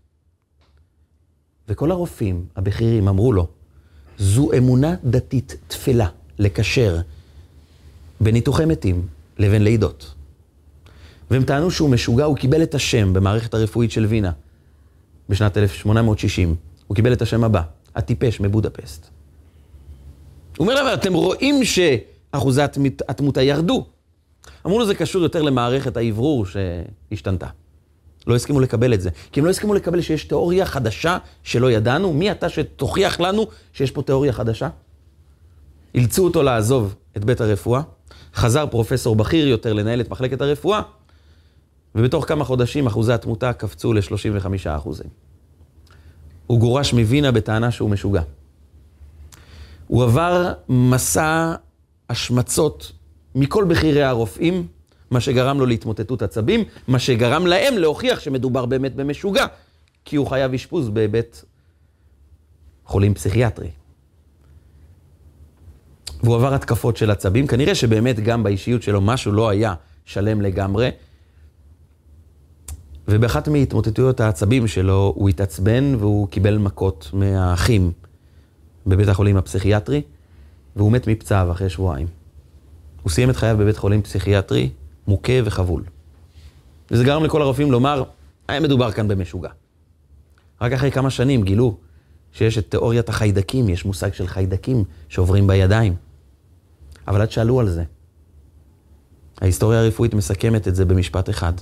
[1.67, 3.47] וכל הרופאים הבכירים אמרו לו,
[4.17, 6.07] זו אמונה דתית תפלה.
[6.39, 6.97] לקשר
[8.21, 10.13] בניתוחי מתים לבין לידות.
[11.31, 14.31] והם טענו שהוא משוגע, הוא קיבל את השם במערכת הרפואית של וינה
[15.29, 16.55] בשנת 1860.
[16.87, 17.61] הוא קיבל את השם הבא,
[17.95, 19.07] הטיפש מבודפסט.
[20.57, 22.61] הוא אומר להם, אתם רואים שאחוזי
[23.07, 23.85] התמותה ירדו.
[24.65, 27.47] אמרו לו, זה קשור יותר למערכת האוורור שהשתנתה.
[28.27, 29.09] לא הסכימו לקבל את זה.
[29.31, 32.13] כי הם לא הסכימו לקבל שיש תיאוריה חדשה שלא ידענו.
[32.13, 34.69] מי אתה שתוכיח לנו שיש פה תיאוריה חדשה?
[35.95, 37.81] אילצו אותו לעזוב את בית הרפואה,
[38.33, 40.81] חזר פרופסור בכיר יותר לנהל את מחלקת הרפואה,
[41.95, 45.07] ובתוך כמה חודשים אחוזי התמותה קפצו ל-35 אחוזים.
[46.47, 48.21] הוא גורש מווינה בטענה שהוא משוגע.
[49.87, 51.53] הוא עבר מסע
[52.09, 52.91] השמצות
[53.35, 54.67] מכל בכירי הרופאים,
[55.11, 59.45] מה שגרם לו להתמוטטות עצבים, מה שגרם להם להוכיח שמדובר באמת במשוגע,
[60.05, 61.45] כי הוא חייב אשפוז בבית
[62.85, 63.84] חולים פסיכיאטרי.
[66.25, 69.73] והוא עבר התקפות של עצבים, כנראה שבאמת גם באישיות שלו משהו לא היה
[70.05, 70.89] שלם לגמרי.
[73.07, 77.91] ובאחת מהתמוטטויות העצבים שלו הוא התעצבן והוא קיבל מכות מהאחים
[78.87, 80.01] בבית החולים הפסיכיאטרי,
[80.75, 82.07] והוא מת מפצעיו אחרי שבועיים.
[83.03, 84.69] הוא סיים את חייו בבית חולים פסיכיאטרי,
[85.07, 85.83] מוכה וחבול.
[86.91, 88.03] וזה גרם לכל הרופאים לומר,
[88.47, 89.49] היה מדובר כאן במשוגע.
[90.61, 91.77] רק אחרי כמה שנים גילו
[92.31, 96.04] שיש את תיאוריית החיידקים, יש מושג של חיידקים שעוברים בידיים.
[97.07, 97.83] אבל עד שעלו על זה.
[99.41, 101.53] ההיסטוריה הרפואית מסכמת את זה במשפט אחד.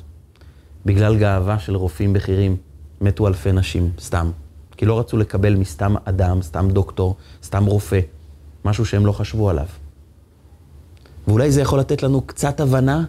[0.85, 2.57] בגלל גאווה של רופאים בכירים,
[3.01, 4.31] מתו אלפי נשים, סתם.
[4.77, 7.99] כי לא רצו לקבל מסתם אדם, סתם דוקטור, סתם רופא,
[8.65, 9.65] משהו שהם לא חשבו עליו.
[11.27, 13.03] ואולי זה יכול לתת לנו קצת הבנה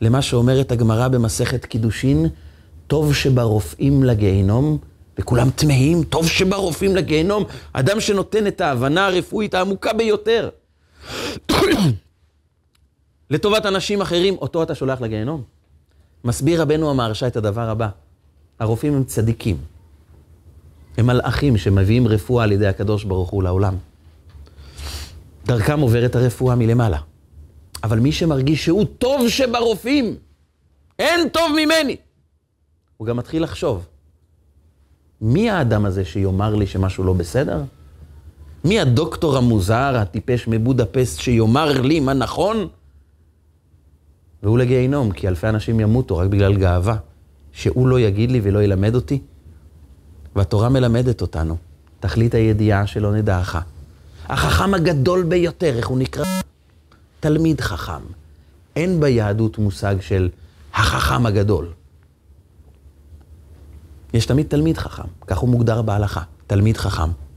[0.00, 2.26] למה שאומרת הגמרא במסכת קידושין,
[2.86, 4.78] טוב שברופאים לגיהינום,
[5.18, 10.48] וכולם תמהים, טוב שברופאים לגיהינום, אדם שנותן את ההבנה הרפואית העמוקה ביותר.
[13.30, 15.42] לטובת אנשים אחרים, אותו אתה שולח לגיהינום.
[16.24, 17.88] מסביר רבנו המהרש"א את הדבר הבא,
[18.58, 19.56] הרופאים הם צדיקים.
[20.96, 23.74] הם מלאכים שמביאים רפואה על ידי הקדוש ברוך הוא לעולם.
[25.46, 26.98] דרכם עוברת הרפואה מלמעלה.
[27.84, 30.16] אבל מי שמרגיש שהוא טוב שברופאים,
[30.98, 31.96] אין טוב ממני,
[32.96, 33.86] הוא גם מתחיל לחשוב,
[35.20, 37.62] מי האדם הזה שיאמר לי שמשהו לא בסדר?
[38.64, 42.68] מי הדוקטור המוזר, הטיפש מבודפסט, שיאמר לי מה נכון?
[44.42, 46.96] והוא לגיהינום, כי אלפי אנשים ימותו רק בגלל גאווה,
[47.52, 49.18] שהוא לא יגיד לי ולא ילמד אותי.
[50.36, 51.56] והתורה מלמדת אותנו,
[52.00, 53.58] תכלית הידיעה שלא נדעך.
[54.28, 56.24] החכם הגדול ביותר, איך הוא נקרא?
[57.20, 58.02] תלמיד חכם.
[58.76, 60.28] אין ביהדות מושג של
[60.74, 61.68] החכם הגדול.
[64.14, 67.27] יש תמיד תלמיד חכם, כך הוא מוגדר בהלכה, תלמיד חכם.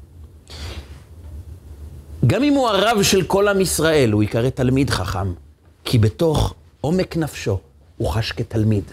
[2.28, 5.34] גם אם הוא הרב של כל עם ישראל, הוא ייקרא תלמיד חכם,
[5.86, 7.60] כי בתוך עומק נפשו
[7.98, 8.84] הוא חש כתלמיד.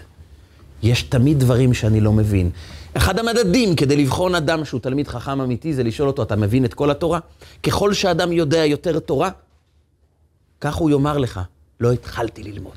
[0.82, 2.50] יש תמיד דברים שאני לא מבין.
[2.94, 6.74] אחד המדדים כדי לבחון אדם שהוא תלמיד חכם אמיתי זה לשאול אותו, אתה מבין את
[6.74, 7.18] כל התורה?
[7.62, 9.30] ככל שאדם יודע יותר תורה,
[10.60, 11.40] כך הוא יאמר לך,
[11.80, 12.76] לא התחלתי ללמוד.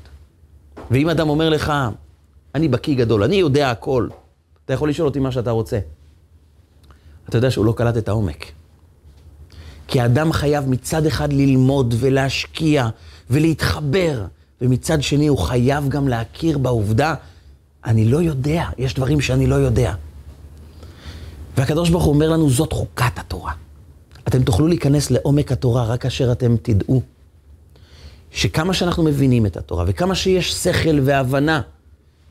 [0.90, 1.72] ואם אדם אומר לך,
[2.54, 4.08] אני בקיא גדול, אני יודע הכל,
[4.64, 5.78] אתה יכול לשאול אותי מה שאתה רוצה.
[7.28, 8.61] אתה יודע שהוא לא קלט את העומק.
[9.92, 12.88] כי האדם חייב מצד אחד ללמוד ולהשקיע
[13.30, 14.24] ולהתחבר,
[14.60, 17.14] ומצד שני הוא חייב גם להכיר בעובדה,
[17.84, 19.94] אני לא יודע, יש דברים שאני לא יודע.
[21.56, 23.52] והקדוש ברוך הוא אומר לנו, זאת חוקת התורה.
[24.28, 27.02] אתם תוכלו להיכנס לעומק התורה רק כאשר אתם תדעו
[28.30, 31.60] שכמה שאנחנו מבינים את התורה וכמה שיש שכל והבנה,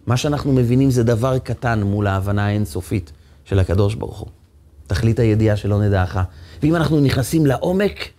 [0.08, 3.12] מה שאנחנו מבינים זה דבר קטן מול ההבנה האינסופית
[3.46, 4.41] של הקדוש ברוך הוא.
[4.92, 6.18] תכלית הידיעה שלא נדעך.
[6.64, 8.10] ואם אנחנו נכנסים לעומק,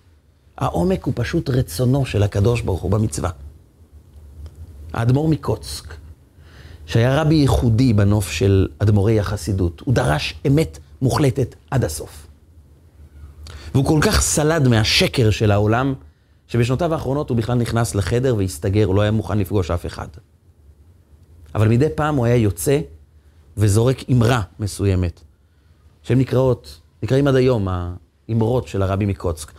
[0.58, 3.30] העומק הוא פשוט רצונו של הקדוש ברוך הוא במצווה.
[4.92, 5.94] האדמו"ר מקוצק,
[6.87, 12.26] שהיה רבי ייחודי בנוף של אדמו"רי החסידות, הוא דרש אמת מוחלטת עד הסוף.
[13.74, 15.94] והוא כל כך סלד מהשקר של העולם,
[16.48, 20.08] שבשנותיו האחרונות הוא בכלל נכנס לחדר והסתגר, הוא לא היה מוכן לפגוש אף אחד.
[21.54, 22.80] אבל מדי פעם הוא היה יוצא
[23.56, 25.20] וזורק אמרה מסוימת,
[26.03, 27.69] שהן נקראות, נקראים עד היום
[28.29, 29.53] האמרות של הרבי מקוצק.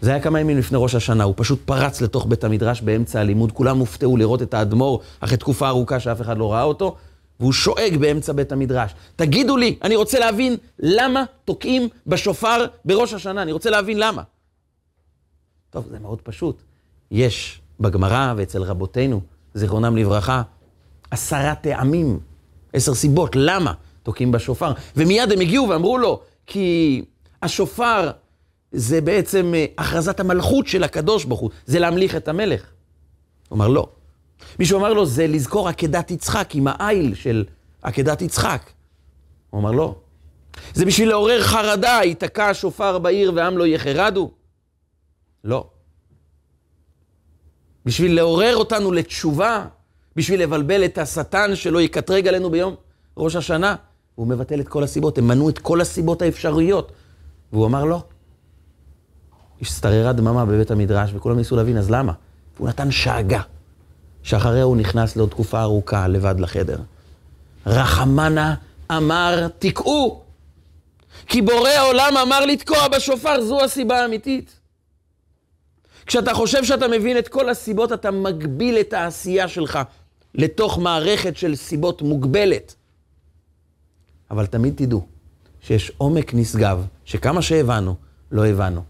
[0.00, 3.52] זה היה כמה ימים לפני ראש השנה, הוא פשוט פרץ לתוך בית המדרש באמצע הלימוד,
[3.52, 6.96] כולם הופתעו לראות את האדמו"ר אחרי תקופה ארוכה שאף אחד לא ראה אותו,
[7.40, 8.94] והוא שואג באמצע בית המדרש.
[9.16, 14.22] תגידו לי, אני רוצה להבין למה תוקעים בשופר בראש השנה, אני רוצה להבין למה.
[15.70, 16.62] טוב, זה מאוד פשוט.
[17.10, 19.20] יש בגמרא ואצל רבותינו,
[19.54, 20.42] זיכרונם לברכה,
[21.10, 22.18] עשרה טעמים,
[22.72, 23.72] עשר סיבות, למה
[24.06, 24.72] תוקעים בשופר.
[24.96, 27.04] ומיד הם הגיעו ואמרו לו, כי
[27.42, 28.10] השופר
[28.72, 32.62] זה בעצם אה, הכרזת המלכות של הקדוש ברוך הוא, זה להמליך את המלך.
[33.48, 33.88] הוא אמר, לא.
[34.58, 37.44] מישהו אמר לו, זה לזכור עקדת יצחק עם העיל של
[37.82, 38.70] עקדת יצחק.
[39.50, 39.94] הוא אמר, לא.
[40.74, 44.30] זה בשביל לעורר חרדה, ייתקע השופר בעיר ועם לא יחרדו?
[45.44, 45.66] לא.
[47.84, 49.64] בשביל לעורר אותנו לתשובה,
[50.16, 52.74] בשביל לבלבל את השטן שלא יקטרג עלינו ביום
[53.16, 53.76] ראש השנה.
[54.18, 56.92] והוא מבטל את כל הסיבות, הם מנו את כל הסיבות האפשריות.
[57.52, 58.02] והוא אמר לא.
[59.62, 62.12] השתררה דממה בבית המדרש, וכולם ניסו להבין, אז למה?
[62.58, 63.40] הוא נתן שאגה,
[64.22, 66.78] שאחריה הוא נכנס לעוד תקופה ארוכה לבד לחדר.
[67.66, 68.54] רחמנה
[68.90, 70.20] אמר, תקעו.
[71.26, 74.60] כי בורא העולם אמר לתקוע בשופר, זו הסיבה האמיתית.
[76.06, 79.78] כשאתה חושב שאתה מבין את כל הסיבות, אתה מגביל את העשייה שלך
[80.34, 82.74] לתוך מערכת של סיבות מוגבלת.
[84.30, 85.06] אבל תמיד תדעו
[85.60, 87.94] שיש עומק נשגב, שכמה שהבנו,
[88.32, 88.82] לא הבנו.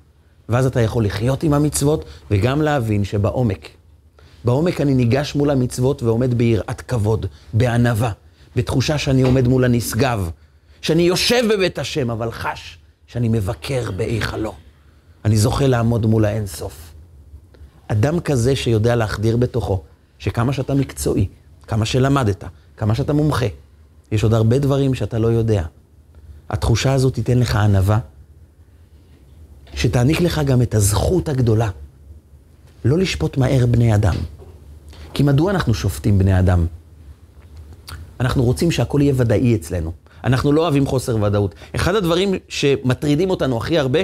[0.48, 3.68] ואז אתה יכול לחיות עם המצוות וגם להבין שבעומק,
[4.44, 8.12] בעומק אני ניגש מול המצוות ועומד ביראת כבוד, בענווה,
[8.56, 10.30] בתחושה שאני עומד מול הנשגב,
[10.80, 14.54] שאני יושב בבית השם, אבל חש שאני מבקר בהיכלו.
[15.24, 16.92] אני זוכה לעמוד מול האינסוף.
[17.88, 19.82] אדם כזה שיודע להחדיר בתוכו,
[20.18, 21.28] שכמה שאתה מקצועי,
[21.66, 22.44] כמה שלמדת,
[22.76, 23.46] כמה שאתה מומחה,
[24.12, 25.64] יש עוד הרבה דברים שאתה לא יודע.
[26.50, 27.98] התחושה הזאת תיתן לך ענווה,
[29.74, 31.70] שתעניק לך גם את הזכות הגדולה
[32.84, 34.14] לא לשפוט מהר בני אדם.
[35.14, 36.66] כי מדוע אנחנו שופטים בני אדם?
[38.20, 39.92] אנחנו רוצים שהכל יהיה ודאי אצלנו.
[40.24, 41.54] אנחנו לא אוהבים חוסר ודאות.
[41.74, 43.98] אחד הדברים שמטרידים אותנו הכי הרבה,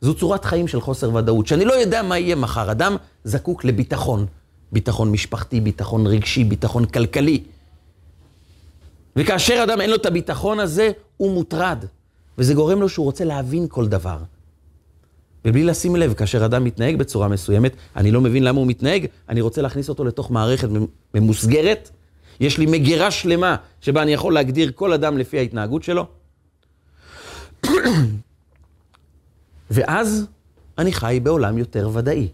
[0.00, 2.70] זו צורת חיים של חוסר ודאות, שאני לא יודע מה יהיה מחר.
[2.70, 4.26] אדם זקוק לביטחון,
[4.72, 7.42] ביטחון משפחתי, ביטחון רגשי, ביטחון כלכלי.
[9.16, 11.84] וכאשר אדם אין לו את הביטחון הזה, הוא מוטרד,
[12.38, 14.18] וזה גורם לו שהוא רוצה להבין כל דבר.
[15.44, 19.40] ובלי לשים לב, כאשר אדם מתנהג בצורה מסוימת, אני לא מבין למה הוא מתנהג, אני
[19.40, 20.68] רוצה להכניס אותו לתוך מערכת
[21.14, 21.90] ממוסגרת.
[22.40, 26.06] יש לי מגירה שלמה שבה אני יכול להגדיר כל אדם לפי ההתנהגות שלו.
[29.70, 30.26] ואז
[30.78, 32.28] אני חי בעולם יותר ודאי.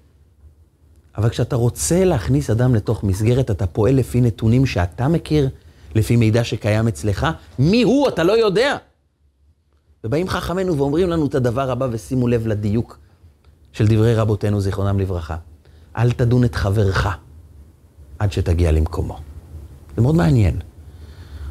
[1.17, 5.49] אבל כשאתה רוצה להכניס אדם לתוך מסגרת, אתה פועל לפי נתונים שאתה מכיר,
[5.95, 7.27] לפי מידע שקיים אצלך.
[7.59, 8.77] מי הוא אתה לא יודע.
[10.05, 12.99] ובאים חכמינו ואומרים לנו את הדבר הבא, ושימו לב לדיוק
[13.73, 15.37] של דברי רבותינו, זיכרונם לברכה.
[15.97, 17.09] אל תדון את חברך
[18.19, 19.19] עד שתגיע למקומו.
[19.97, 20.59] זה מאוד מעניין.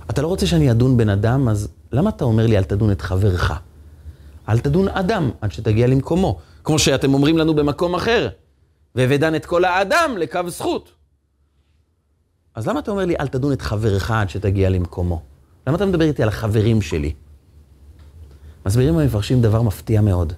[0.09, 3.01] אתה לא רוצה שאני אדון בן אדם, אז למה אתה אומר לי אל תדון את
[3.01, 3.51] חברך?
[4.49, 6.39] אל תדון אדם עד שתגיע למקומו.
[6.63, 8.29] כמו שאתם אומרים לנו במקום אחר,
[8.95, 10.91] והבדן את כל האדם לקו זכות.
[12.55, 15.21] אז למה אתה אומר לי אל תדון את חברך עד שתגיע למקומו?
[15.67, 17.13] למה אתה מדבר איתי על החברים שלי?
[18.65, 20.33] מסבירים המפרשים דבר מפתיע מאוד.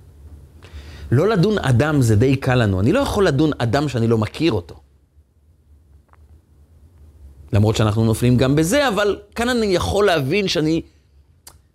[1.12, 2.80] לא לדון אדם זה די קל לנו.
[2.80, 4.76] אני לא יכול לדון אדם שאני לא מכיר אותו.
[7.54, 10.82] למרות שאנחנו נופלים גם בזה, אבל כאן אני יכול להבין שאני...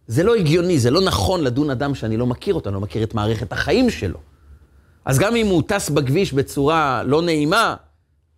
[0.07, 3.03] זה לא הגיוני, זה לא נכון לדון אדם שאני לא מכיר אותו, אני לא מכיר
[3.03, 4.18] את מערכת החיים שלו.
[5.05, 7.74] אז גם אם הוא טס בכביש בצורה לא נעימה,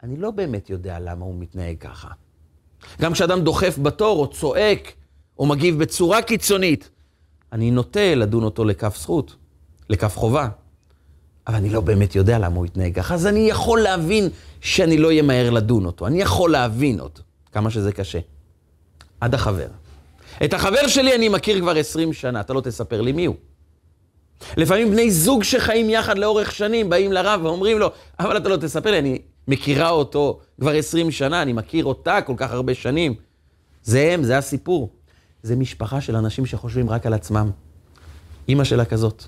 [0.03, 2.09] אני לא באמת יודע למה הוא מתנהג ככה.
[3.01, 4.93] גם כשאדם דוחף בתור, או צועק,
[5.39, 6.91] או מגיב בצורה קיצונית,
[7.53, 9.37] אני נוטה לדון אותו לכף זכות,
[9.91, 10.49] לכף חובה.
[11.47, 14.29] אבל אני לא באמת יודע למה הוא יתנהג ככה, אז אני יכול להבין
[14.61, 16.07] שאני לא אהיה מהר לדון אותו.
[16.07, 18.19] אני יכול להבין אותו, כמה שזה קשה.
[19.21, 19.69] עד החבר.
[20.45, 23.37] את החבר שלי אני מכיר כבר 20 שנה, אתה לא תספר לי מי הוא.
[24.57, 28.91] לפעמים בני זוג שחיים יחד לאורך שנים באים לרב ואומרים לו, אבל אתה לא תספר
[28.91, 29.19] לי, אני
[29.51, 33.15] מכירה אותו כבר 20 שנה, אני מכיר אותה כל כך הרבה שנים.
[33.83, 34.91] זה הם, זה הסיפור.
[35.43, 37.51] זה משפחה של אנשים שחושבים רק על עצמם.
[38.49, 39.25] אימא שלה כזאת.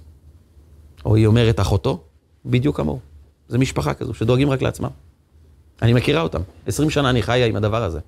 [1.05, 2.05] או היא אומרת אחותו,
[2.47, 2.99] בדיוק כמוהו.
[3.49, 4.91] זה משפחה כזו, שדואגים רק לעצמם.
[5.83, 6.41] אני מכירה אותם.
[6.67, 8.01] 20 שנה אני חיה עם הדבר הזה.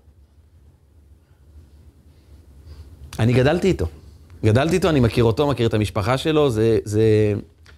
[3.18, 3.86] אני גדלתי איתו.
[4.44, 7.34] גדלתי איתו, אני מכיר אותו, מכיר את המשפחה שלו, זה, זה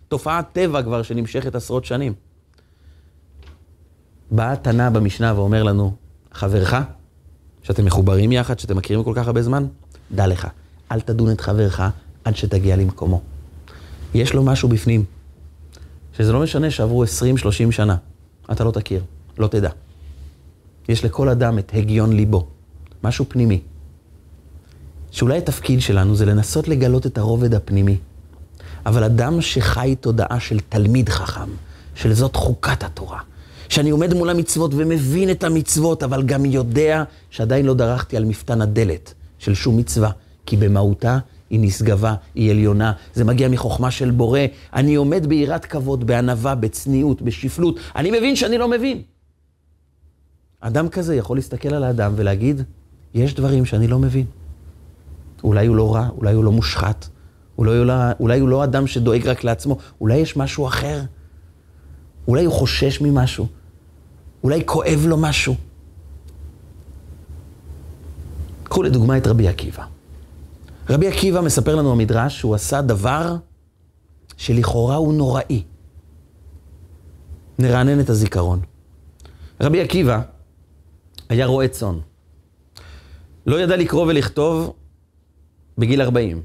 [0.08, 2.12] תופעת טבע כבר שנמשכת עשרות שנים.
[4.30, 5.92] בא תנא במשנה ואומר לנו,
[6.32, 6.74] חברך,
[7.62, 9.66] שאתם מחוברים יחד, שאתם מכירים כל כך הרבה זמן,
[10.12, 10.46] דע לך,
[10.92, 11.80] אל תדון את חברך
[12.24, 13.20] עד שתגיע למקומו.
[14.14, 15.04] יש לו משהו בפנים,
[16.16, 17.08] שזה לא משנה שעברו 20-30
[17.70, 17.96] שנה,
[18.52, 19.02] אתה לא תכיר,
[19.38, 19.70] לא תדע.
[20.88, 22.46] יש לכל אדם את הגיון ליבו,
[23.04, 23.60] משהו פנימי.
[25.10, 27.98] שאולי התפקיד שלנו זה לנסות לגלות את הרובד הפנימי.
[28.86, 31.50] אבל אדם שחי תודעה של תלמיד חכם,
[31.94, 33.20] של זאת חוקת התורה,
[33.68, 38.60] שאני עומד מול המצוות ומבין את המצוות, אבל גם יודע שעדיין לא דרכתי על מפתן
[38.60, 40.10] הדלת של שום מצווה,
[40.46, 41.18] כי במהותה
[41.50, 44.40] היא נשגבה, היא עליונה, זה מגיע מחוכמה של בורא.
[44.74, 47.78] אני עומד ביראת כבוד, בענווה, בצניעות, בשפלות.
[47.96, 49.02] אני מבין שאני לא מבין.
[50.60, 52.62] אדם כזה יכול להסתכל על האדם ולהגיד,
[53.14, 54.26] יש דברים שאני לא מבין.
[55.44, 57.08] אולי הוא לא רע, אולי הוא לא מושחת,
[57.58, 61.00] אולי הוא לא, אולי הוא לא אדם שדואג רק לעצמו, אולי יש משהו אחר.
[62.28, 63.46] אולי הוא חושש ממשהו,
[64.44, 65.54] אולי כואב לו משהו.
[68.62, 69.84] קחו לדוגמה את רבי עקיבא.
[70.90, 73.36] רבי עקיבא מספר לנו המדרש שהוא עשה דבר
[74.36, 75.62] שלכאורה הוא נוראי.
[77.58, 78.60] נרענן את הזיכרון.
[79.60, 80.20] רבי עקיבא
[81.28, 81.98] היה רועה צאן.
[83.46, 84.74] לא ידע לקרוא ולכתוב
[85.78, 86.42] בגיל 40.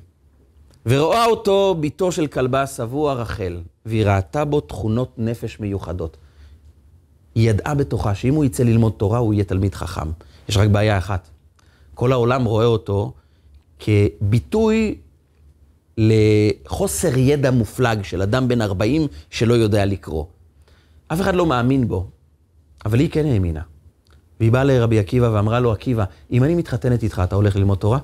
[0.86, 6.18] ורואה אותו בתו של כלבה שבוע רחל, והיא ראתה בו תכונות נפש מיוחדות.
[7.36, 10.12] היא ידעה בתוכה שאם הוא יצא ללמוד תורה, הוא יהיה תלמיד חכם.
[10.50, 11.30] יש רק בעיה אחת.
[11.94, 13.14] כל העולם רואה אותו
[13.80, 14.96] כביטוי
[15.98, 20.26] לחוסר ידע מופלג של אדם בן 40 שלא יודע לקרוא.
[21.08, 22.08] אף אחד לא מאמין בו,
[22.86, 23.62] אבל היא כן האמינה.
[24.40, 28.00] והיא באה לרבי עקיבא ואמרה לו, עקיבא, אם אני מתחתנת איתך, אתה הולך ללמוד תורה?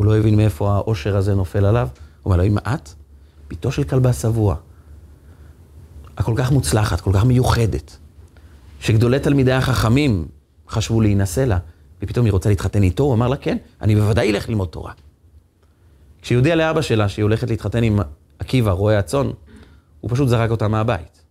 [0.00, 1.88] הוא לא הבין מאיפה העושר הזה נופל עליו.
[1.92, 2.88] הוא אומר לו, אם את,
[3.48, 4.56] בתו של כלבה שבוע,
[6.16, 7.96] הכל כך מוצלחת, כל כך מיוחדת,
[8.80, 10.28] שגדולי תלמידי החכמים
[10.68, 11.58] חשבו להינשא לה,
[12.02, 14.92] ופתאום היא רוצה להתחתן איתו, הוא אמר לה, כן, אני בוודאי אלך ללמוד תורה.
[16.22, 18.00] כשהיא הודיעה לאבא שלה שהיא הולכת להתחתן עם
[18.38, 19.30] עקיבא, רועה הצאן,
[20.00, 21.22] הוא פשוט זרק אותה מהבית.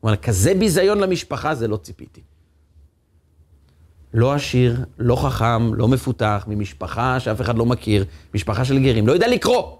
[0.00, 2.20] הוא אמר, כזה ביזיון למשפחה, זה לא ציפיתי.
[4.14, 8.04] לא עשיר, לא חכם, לא מפותח, ממשפחה שאף אחד לא מכיר,
[8.34, 9.76] משפחה של גרים, לא יודע לקרוא.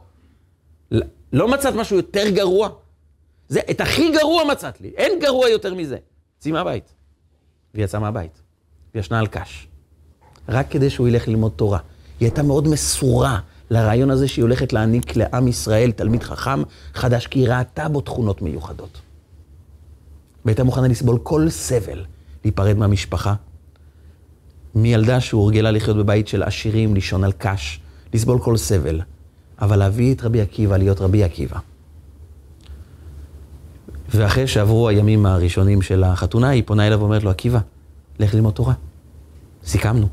[1.33, 2.68] לא מצאת משהו יותר גרוע?
[3.49, 5.97] זה, את הכי גרוע מצאת לי, אין גרוע יותר מזה.
[6.39, 6.95] צאי מהבית.
[7.74, 8.43] והיא יצאה מהבית,
[8.95, 9.68] וישנה על קש.
[10.49, 11.78] רק כדי שהוא ילך ללמוד תורה.
[12.20, 13.39] היא הייתה מאוד מסורה
[13.70, 16.62] לרעיון הזה שהיא הולכת להעניק לעם ישראל תלמיד חכם
[16.95, 19.01] חדש, כי היא ראתה בו תכונות מיוחדות.
[20.45, 22.05] והייתה מוכנה לסבול כל סבל,
[22.45, 23.35] להיפרד מהמשפחה.
[24.74, 27.80] מילדה שהורגלה לחיות בבית של עשירים, לישון על קש,
[28.14, 29.00] לסבול כל סבל.
[29.60, 31.58] אבל להביא את רבי עקיבא, להיות רבי עקיבא.
[34.14, 37.58] ואחרי שעברו הימים הראשונים של החתונה, היא פונה אליו ואומרת לו, עקיבא,
[38.18, 38.74] לך ללמוד תורה.
[39.64, 40.08] סיכמנו.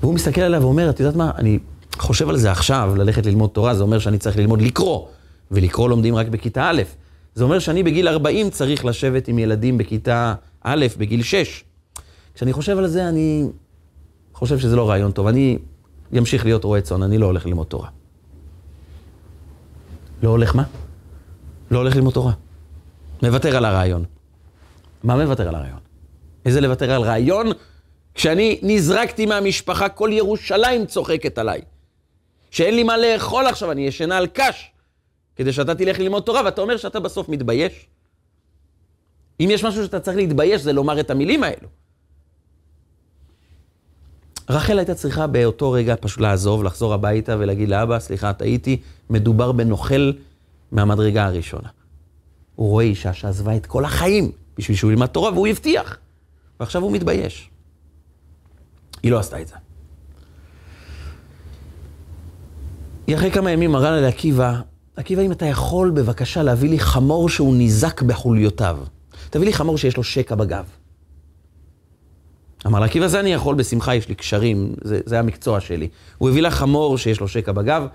[0.00, 1.58] והוא מסתכל עליה ואומר, את יודעת מה, אני
[1.98, 5.06] חושב על זה עכשיו, ללכת ללמוד תורה, זה אומר שאני צריך ללמוד לקרוא,
[5.50, 6.82] ולקרוא לומדים רק בכיתה א'.
[7.34, 11.64] זה אומר שאני בגיל 40 צריך לשבת עם ילדים בכיתה א', בגיל 6.
[12.40, 13.46] כשאני חושב על זה, אני
[14.34, 15.26] חושב שזה לא רעיון טוב.
[15.26, 15.58] אני
[16.18, 17.88] אמשיך להיות רועה צאן, אני לא הולך ללמוד תורה.
[20.22, 20.62] לא הולך מה?
[21.70, 22.32] לא הולך ללמוד תורה.
[23.22, 24.04] מוותר על הרעיון.
[25.04, 25.78] מה מוותר על הרעיון?
[26.44, 27.46] איזה לוותר על רעיון?
[28.14, 31.60] כשאני נזרקתי מהמשפחה, כל ירושלים צוחקת עליי.
[32.50, 34.70] שאין לי מה לאכול עכשיו, אני ישנה על קש,
[35.36, 37.86] כדי שאתה תלך ללמוד תורה, ואתה אומר שאתה בסוף מתבייש?
[39.40, 41.79] אם יש משהו שאתה צריך להתבייש, זה לומר את המילים האלו.
[44.50, 48.80] רחל הייתה צריכה באותו רגע פשוט לעזוב, לחזור הביתה ולהגיד לאבא, סליחה, טעיתי,
[49.10, 50.12] מדובר בנוכל
[50.72, 51.68] מהמדרגה הראשונה.
[52.56, 55.96] הוא רואה אישה שעזבה את כל החיים בשביל שהוא ילמד תורה, והוא הבטיח.
[56.60, 57.50] ועכשיו הוא מתבייש.
[59.02, 59.54] היא לא עשתה את זה.
[63.14, 64.60] אחרי כמה ימים מראה לה לעקיבא,
[64.96, 68.78] עקיבא, אם אתה יכול בבקשה להביא לי חמור שהוא ניזק בחוליותיו.
[69.30, 70.64] תביא לי חמור שיש לו שקע בגב.
[72.66, 75.88] אמר לה, עקיבא, זה אני יכול בשמחה, יש לי קשרים, זה, זה המקצוע שלי.
[76.18, 77.86] הוא הביא לה חמור שיש לו שקע בגב,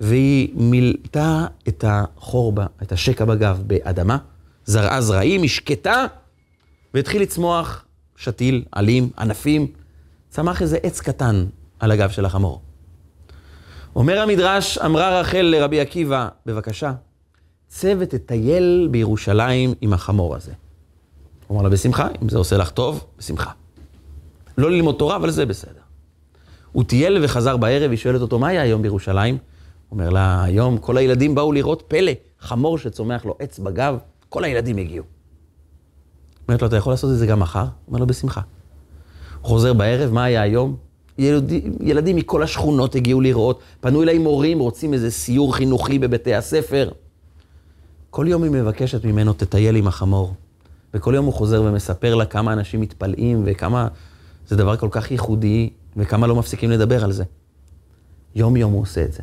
[0.00, 2.52] והיא מילתה את החור,
[2.82, 4.18] את השקע בגב באדמה,
[4.64, 6.06] זרעה זרעים, השקטה,
[6.94, 7.84] והתחיל לצמוח
[8.16, 9.66] שתיל, עלים, ענפים.
[10.30, 11.46] צמח איזה עץ קטן
[11.80, 12.60] על הגב של החמור.
[13.96, 16.92] אומר המדרש, אמרה רחל לרבי עקיבא, בבקשה,
[17.68, 20.52] צא ותטייל בירושלים עם החמור הזה.
[21.52, 23.50] הוא אמר לה, בשמחה, אם זה עושה לך טוב, בשמחה.
[24.58, 25.80] לא ללמוד תורה, אבל זה בסדר.
[26.72, 29.34] הוא טייל וחזר בערב, היא שואלת אותו, מה היה היום בירושלים?
[29.34, 33.98] הוא אומר לה, היום כל הילדים באו לראות פלא, חמור שצומח לו עץ בגב,
[34.28, 35.04] כל הילדים הגיעו.
[36.48, 37.60] אומרת לו, אתה יכול לעשות את זה גם מחר?
[37.60, 38.40] הוא אומר לו, בשמחה.
[39.40, 40.76] הוא חוזר בערב, מה היה היום?
[41.18, 46.90] ילדים, ילדים מכל השכונות הגיעו לראות, פנו אליי מורים, רוצים איזה סיור חינוכי בבתי הספר.
[48.10, 50.34] כל יום היא מבקשת ממנו, תטייל עם החמור.
[50.94, 53.88] וכל יום הוא חוזר ומספר לה כמה אנשים מתפלאים וכמה
[54.46, 57.24] זה דבר כל כך ייחודי, וכמה לא מפסיקים לדבר על זה.
[58.34, 59.22] יום-יום הוא עושה את זה.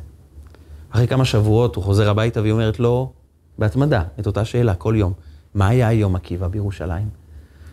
[0.89, 3.11] אחרי כמה שבועות הוא חוזר הביתה והיא אומרת לו,
[3.59, 5.13] בהתמדה, את אותה שאלה, כל יום.
[5.53, 7.09] מה היה היום עקיבא בירושלים?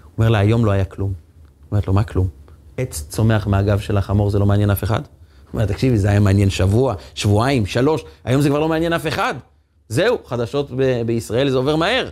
[0.04, 1.12] הוא אומר לה, היום לא היה כלום.
[1.12, 2.28] היא אומרת לו, מה כלום?
[2.76, 5.00] עץ צומח מהגב של החמור, זה לא מעניין אף אחד?
[5.00, 9.06] הוא אומר, תקשיבי, זה היה מעניין שבוע, שבועיים, שלוש, היום זה כבר לא מעניין אף
[9.06, 9.34] אחד.
[9.88, 12.08] זהו, חדשות ב- בישראל זה עובר מהר.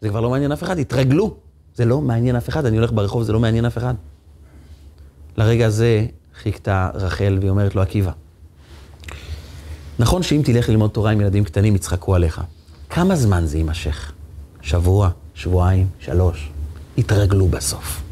[0.00, 1.36] זה כבר לא מעניין אף אחד, התרגלו.
[1.74, 3.94] זה לא מעניין אף אחד, אני הולך ברחוב, זה לא מעניין אף אחד.
[5.36, 8.12] לרגע הזה חיכתה רחל והיא אומרת לו, עקיבא,
[9.98, 12.40] נכון שאם תלך ללמוד תורה עם ילדים קטנים, יצחקו עליך.
[12.90, 14.12] כמה זמן זה יימשך?
[14.62, 16.50] שבוע, שבועיים, שלוש.
[16.96, 18.02] יתרגלו בסוף.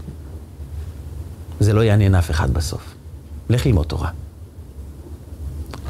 [1.61, 2.95] זה לא יעניין אף אחד בסוף.
[3.49, 4.11] לך ללמוד תורה.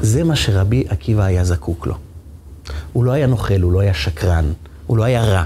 [0.01, 1.95] זה מה שרבי עקיבא היה זקוק לו.
[2.93, 4.53] הוא לא היה נוכל, הוא לא היה שקרן,
[4.87, 5.45] הוא לא היה רע,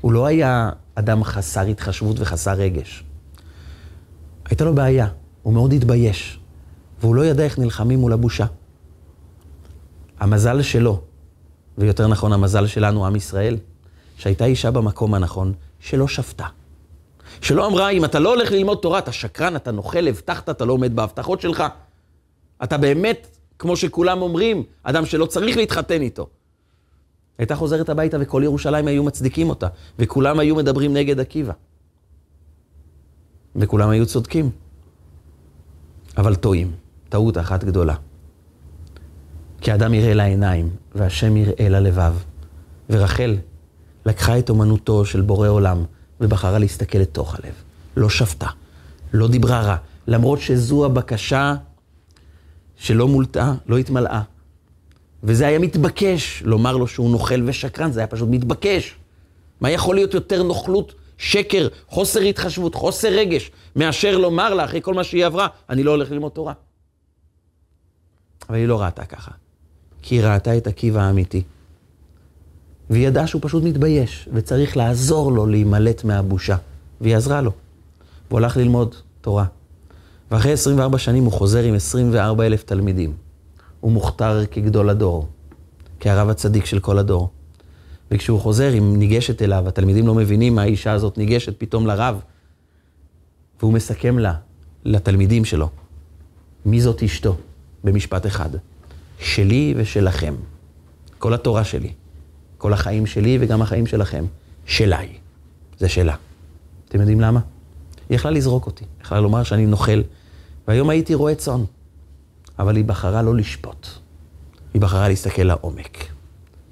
[0.00, 3.04] הוא לא היה אדם חסר התחשבות וחסר רגש.
[4.44, 5.08] הייתה לו בעיה,
[5.42, 6.38] הוא מאוד התבייש.
[7.00, 8.46] והוא לא ידע איך נלחמים מול הבושה.
[10.20, 11.00] המזל שלו,
[11.78, 13.56] ויותר נכון המזל שלנו, עם ישראל,
[14.16, 16.46] שהייתה אישה במקום הנכון, שלא שפטה.
[17.40, 20.72] שלא אמרה, אם אתה לא הולך ללמוד תורה, אתה שקרן, אתה נוכל, הבטחת, אתה לא
[20.72, 21.64] עומד בהבטחות שלך.
[22.62, 23.26] אתה באמת,
[23.58, 26.26] כמו שכולם אומרים, אדם שלא צריך להתחתן איתו.
[27.38, 29.66] הייתה חוזרת הביתה וכל ירושלים היו מצדיקים אותה,
[29.98, 31.52] וכולם היו מדברים נגד עקיבא.
[33.56, 34.50] וכולם היו צודקים.
[36.16, 36.72] אבל טועים,
[37.08, 37.94] טעות אחת גדולה.
[39.60, 42.14] כי האדם יראה לעיניים, והשם יראה ללבב.
[42.90, 43.36] ורחל
[44.06, 45.84] לקחה את אומנותו של בורא עולם,
[46.20, 47.54] ובחרה להסתכל לתוך הלב.
[47.96, 48.46] לא שפטה,
[49.12, 49.76] לא דיברה רע,
[50.06, 51.54] למרות שזו הבקשה
[52.76, 54.22] שלא מולטה, לא התמלאה.
[55.22, 58.94] וזה היה מתבקש לומר לו שהוא נוכל ושקרן, זה היה פשוט מתבקש.
[59.60, 64.94] מה יכול להיות יותר נוכלות, שקר, חוסר התחשבות, חוסר רגש, מאשר לומר לה, אחרי כל
[64.94, 66.52] מה שהיא עברה, אני לא הולך ללמוד תורה.
[68.48, 69.30] אבל היא לא ראתה ככה,
[70.02, 71.42] כי היא ראתה את עקיבא האמיתי.
[72.90, 76.56] והיא ידעה שהוא פשוט מתבייש, וצריך לעזור לו להימלט מהבושה.
[77.00, 77.52] והיא עזרה לו.
[78.28, 79.44] והוא הלך ללמוד תורה.
[80.30, 83.27] ואחרי 24 שנים הוא חוזר עם 24 אלף תלמידים.
[83.80, 85.28] הוא מוכתר כגדול הדור,
[86.00, 87.30] כהרב הצדיק של כל הדור.
[88.10, 92.20] וכשהוא חוזר, היא ניגשת אליו, התלמידים לא מבינים מה האישה הזאת ניגשת פתאום לרב,
[93.60, 94.34] והוא מסכם לה,
[94.84, 95.68] לתלמידים שלו,
[96.66, 97.36] מי זאת אשתו?
[97.84, 98.50] במשפט אחד,
[99.18, 100.34] שלי ושלכם.
[101.18, 101.92] כל התורה שלי,
[102.58, 104.24] כל החיים שלי וגם החיים שלכם,
[104.66, 105.18] שלה היא.
[105.78, 106.14] זה שלה.
[106.88, 107.40] אתם יודעים למה?
[108.08, 110.00] היא יכלה לזרוק אותי, יכלה לומר שאני נוכל,
[110.68, 111.64] והיום הייתי רועה צאן.
[112.58, 113.86] אבל היא בחרה לא לשפוט.
[114.74, 116.04] היא בחרה להסתכל לעומק.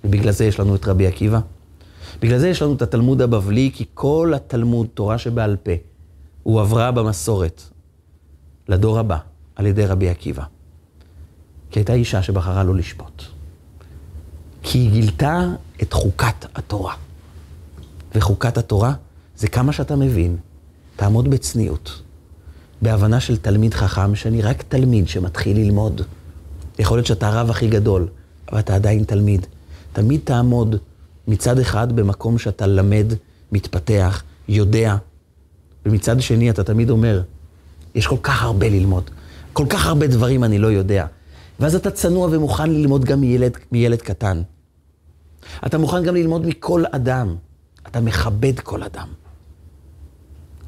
[0.05, 1.41] ובגלל זה יש לנו את רבי עקיבא.
[2.21, 5.73] בגלל זה יש לנו את התלמוד הבבלי, כי כל התלמוד, תורה שבעל פה,
[6.43, 7.63] הועברה במסורת
[8.69, 9.19] לדור הבא
[9.57, 10.45] על ידי רבי עקיבא.
[11.71, 13.23] כי הייתה אישה שבחרה לא לשפוט.
[14.63, 15.41] כי היא גילתה
[15.83, 16.95] את חוקת התורה.
[18.15, 18.95] וחוקת התורה
[19.37, 20.37] זה כמה שאתה מבין,
[20.97, 22.03] תעמוד בצניעות,
[22.87, 26.01] בהבנה של תלמיד חכם, שאני רק תלמיד שמתחיל ללמוד.
[26.79, 28.09] יכול להיות שאתה הרב הכי גדול,
[28.53, 29.47] אבל אתה עדיין תלמיד.
[29.93, 30.77] תמיד תעמוד
[31.29, 33.07] מצד אחד במקום שאתה למד,
[33.53, 34.97] מתפתח, יודע,
[35.87, 37.23] ומצד שני אתה תמיד אומר,
[37.95, 39.11] יש כל כך הרבה ללמוד,
[39.53, 41.07] כל כך הרבה דברים אני לא יודע.
[41.61, 44.43] ואז אתה צנוע ומוכן ללמוד גם מילד, מילד קטן.
[45.67, 47.37] אתה מוכן גם ללמוד מכל אדם.
[47.87, 49.09] אתה מכבד כל אדם.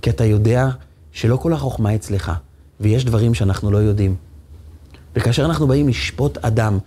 [0.03, 0.69] כי אתה יודע
[1.12, 2.32] שלא כל החוכמה אצלך,
[2.80, 4.16] ויש דברים שאנחנו לא יודעים.
[5.16, 6.78] וכאשר אנחנו באים לשפוט אדם,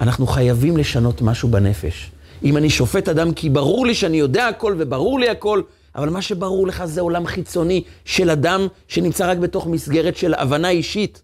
[0.00, 2.10] אנחנו חייבים לשנות משהו בנפש.
[2.44, 5.62] אם אני שופט אדם כי ברור לי שאני יודע הכל וברור לי הכל,
[5.94, 10.70] אבל מה שברור לך זה עולם חיצוני של אדם שנמצא רק בתוך מסגרת של הבנה
[10.70, 11.22] אישית,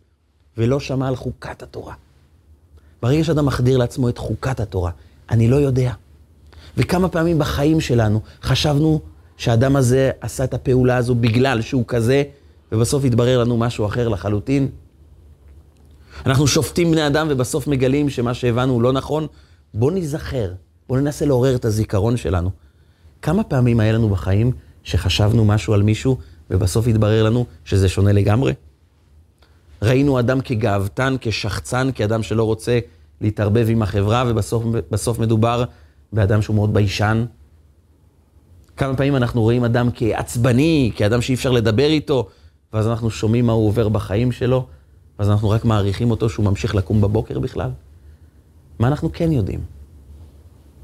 [0.59, 1.95] ולא שמע על חוקת התורה.
[3.03, 4.91] ברגע שאדם מחדיר לעצמו את חוקת התורה,
[5.31, 5.93] אני לא יודע.
[6.77, 9.01] וכמה פעמים בחיים שלנו חשבנו
[9.39, 12.23] שהאדם הזה עשה את הפעולה הזו בגלל שהוא כזה,
[12.73, 14.69] ובסוף יתברר לנו משהו אחר לחלוטין.
[16.27, 19.27] אנחנו שופטים בני אדם ובסוף מגלים שמה שהבנו הוא לא נכון.
[19.75, 20.53] בואו ניזכר,
[20.89, 22.51] בואו ננסה לעורר את הזיכרון שלנו.
[23.23, 26.19] כמה פעמים היה לנו בחיים שחשבנו משהו על מישהו
[26.51, 28.53] ובסוף התברר לנו שזה שונה לגמרי?
[29.83, 32.79] ראינו אדם כגאוותן, כשחצן, כאדם שלא רוצה
[33.21, 35.65] להתערבב עם החברה, ובסוף מדובר
[36.13, 37.25] באדם שהוא מאוד ביישן,
[38.79, 42.29] כמה פעמים אנחנו רואים אדם כעצבני, כאדם שאי אפשר לדבר איתו,
[42.73, 44.67] ואז אנחנו שומעים מה הוא עובר בחיים שלו,
[45.19, 47.71] ואז אנחנו רק מעריכים אותו שהוא ממשיך לקום בבוקר בכלל.
[48.79, 49.61] מה אנחנו כן יודעים?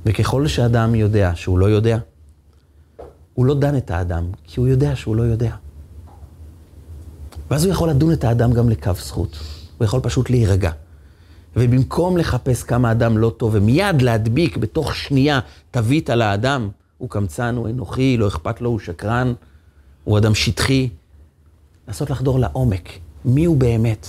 [0.06, 1.98] וככל שאדם יודע שהוא לא יודע,
[3.34, 5.54] הוא לא דן את האדם, כי הוא יודע שהוא לא יודע.
[7.50, 9.38] ואז הוא יכול לדון את האדם גם לקו זכות.
[9.78, 10.70] הוא יכול פשוט להירגע.
[11.56, 15.40] ובמקום לחפש כמה אדם לא טוב ומיד להדביק בתוך שנייה
[15.70, 16.68] תווית על האדם,
[16.98, 19.32] הוא קמצן, הוא אנוכי, לא אכפת לו, הוא שקרן,
[20.04, 20.88] הוא אדם שטחי.
[21.88, 22.88] לנסות לחדור לעומק,
[23.24, 24.06] מי הוא באמת.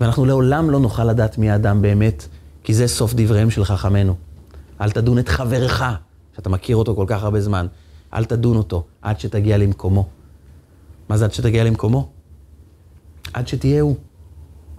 [0.00, 2.28] ואנחנו לעולם לא נוכל לדעת מי האדם באמת,
[2.64, 4.14] כי זה סוף דבריהם של חכמינו.
[4.80, 5.82] אל תדון את חברך,
[6.36, 7.66] שאתה מכיר אותו כל כך הרבה זמן.
[8.14, 10.08] אל תדון אותו עד שתגיע למקומו.
[11.08, 12.08] מה זה עד שתגיע למקומו?
[13.32, 13.96] עד שתהיה הוא.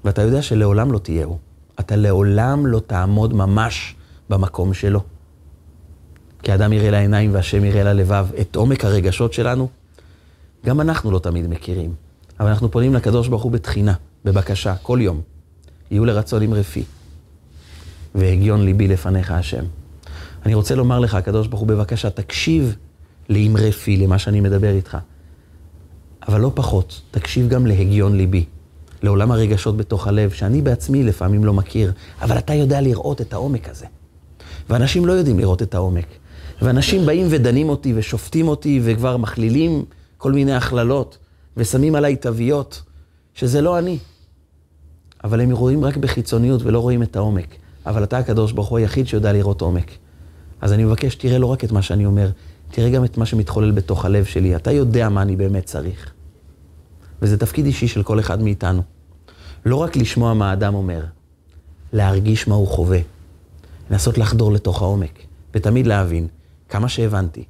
[0.06, 1.38] ואתה יודע שלעולם לא תהיה הוא.
[1.80, 3.96] אתה לעולם לא תעמוד ממש
[4.30, 5.04] במקום שלו.
[6.44, 9.70] כי האדם יראה לעיניים והשם יראה ללבב את עומק הרגשות שלנו,
[10.66, 11.94] גם אנחנו לא תמיד מכירים.
[12.39, 13.94] אבל אנחנו פונים לקדוש ברוך הוא בתחינה,
[14.26, 15.22] בבקשה, כל יום.
[15.91, 16.84] יהיו לרצון עם רפי,
[18.16, 19.64] והגיון ליבי לפניך השם.
[20.46, 22.76] אני רוצה לומר לך, הקדוש ברוך הוא, בבקשה, תקשיב
[23.30, 24.98] לאמרי פי, למה שאני מדבר איתך.
[26.28, 28.46] אבל לא פחות, תקשיב גם להגיון ליבי,
[29.04, 31.91] לעולם הרגשות בתוך הלב, שאני בעצמי לפעמים לא מכיר,
[32.22, 33.86] אבל אתה יודע לראות את העומק הזה.
[34.70, 36.06] ואנשים לא יודעים לראות את העומק.
[36.62, 39.86] ואנשים באים ודנים אותי ושופטים אותי וכבר מכלילים
[40.18, 41.18] כל מיני הכללות
[41.58, 42.82] ושמים עליי תוויות,
[43.34, 43.97] שזה לא אני.
[45.24, 47.56] אבל הם רואים רק בחיצוניות ולא רואים את העומק.
[47.86, 49.91] אבל אתה הקדוש ברוך הוא היחיד שיודע לראות עומק.
[50.62, 52.30] אז אני מבקש, תראה לא רק את מה שאני אומר,
[52.72, 54.56] תראה גם את מה שמתחולל בתוך הלב שלי.
[54.56, 56.12] אתה יודע מה אני באמת צריך.
[57.22, 58.82] וזה תפקיד אישי של כל אחד מאיתנו.
[59.66, 61.04] לא רק לשמוע מה האדם אומר,
[61.93, 62.99] להרגיש מה הוא חווה.
[63.91, 65.20] לנסות לחדור לתוך העומק,
[65.54, 66.28] ותמיד להבין,
[66.74, 67.43] כמה שהבנתי,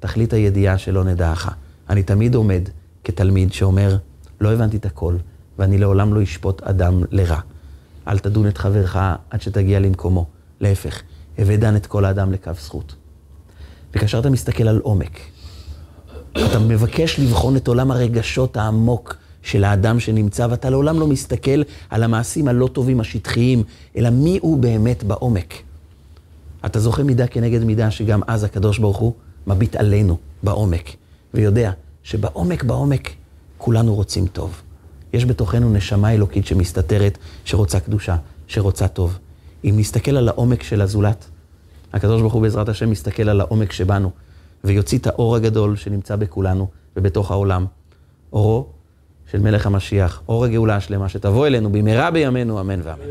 [0.00, 1.48] תכלית הידיעה שלא נדעך.
[1.90, 2.68] אני תמיד עומד
[3.04, 3.96] כתלמיד שאומר,
[4.40, 5.16] לא הבנתי את הכל,
[5.58, 7.40] ואני לעולם לא אשפוט אדם לרע.
[8.08, 8.96] אל תדון את חברך
[9.30, 10.26] עד שתגיע למקומו.
[10.60, 11.02] להפך,
[11.38, 12.94] הווה דן את כל האדם לקו זכות.
[13.94, 15.20] וכאשר אתה מסתכל על עומק,
[16.32, 22.02] אתה מבקש לבחון את עולם הרגשות העמוק של האדם שנמצא, ואתה לעולם לא מסתכל על
[22.02, 23.62] המעשים הלא טובים, השטחיים,
[23.96, 25.67] אלא מי הוא באמת בעומק.
[26.66, 29.12] אתה זוכה מידה כנגד מידה, שגם אז הקדוש ברוך הוא
[29.46, 30.90] מביט עלינו בעומק,
[31.34, 31.70] ויודע
[32.02, 33.10] שבעומק, בעומק,
[33.58, 34.62] כולנו רוצים טוב.
[35.12, 39.18] יש בתוכנו נשמה אלוקית שמסתתרת, שרוצה קדושה, שרוצה טוב.
[39.64, 41.26] אם נסתכל על העומק של הזולת,
[41.92, 44.10] הקדוש ברוך הוא בעזרת השם מסתכל על העומק שבנו,
[44.64, 47.66] ויוציא את האור הגדול שנמצא בכולנו ובתוך העולם.
[48.32, 48.66] אורו
[49.30, 53.04] של מלך המשיח, אור הגאולה השלמה, שתבוא אלינו במהרה בימינו, אמן ואמן.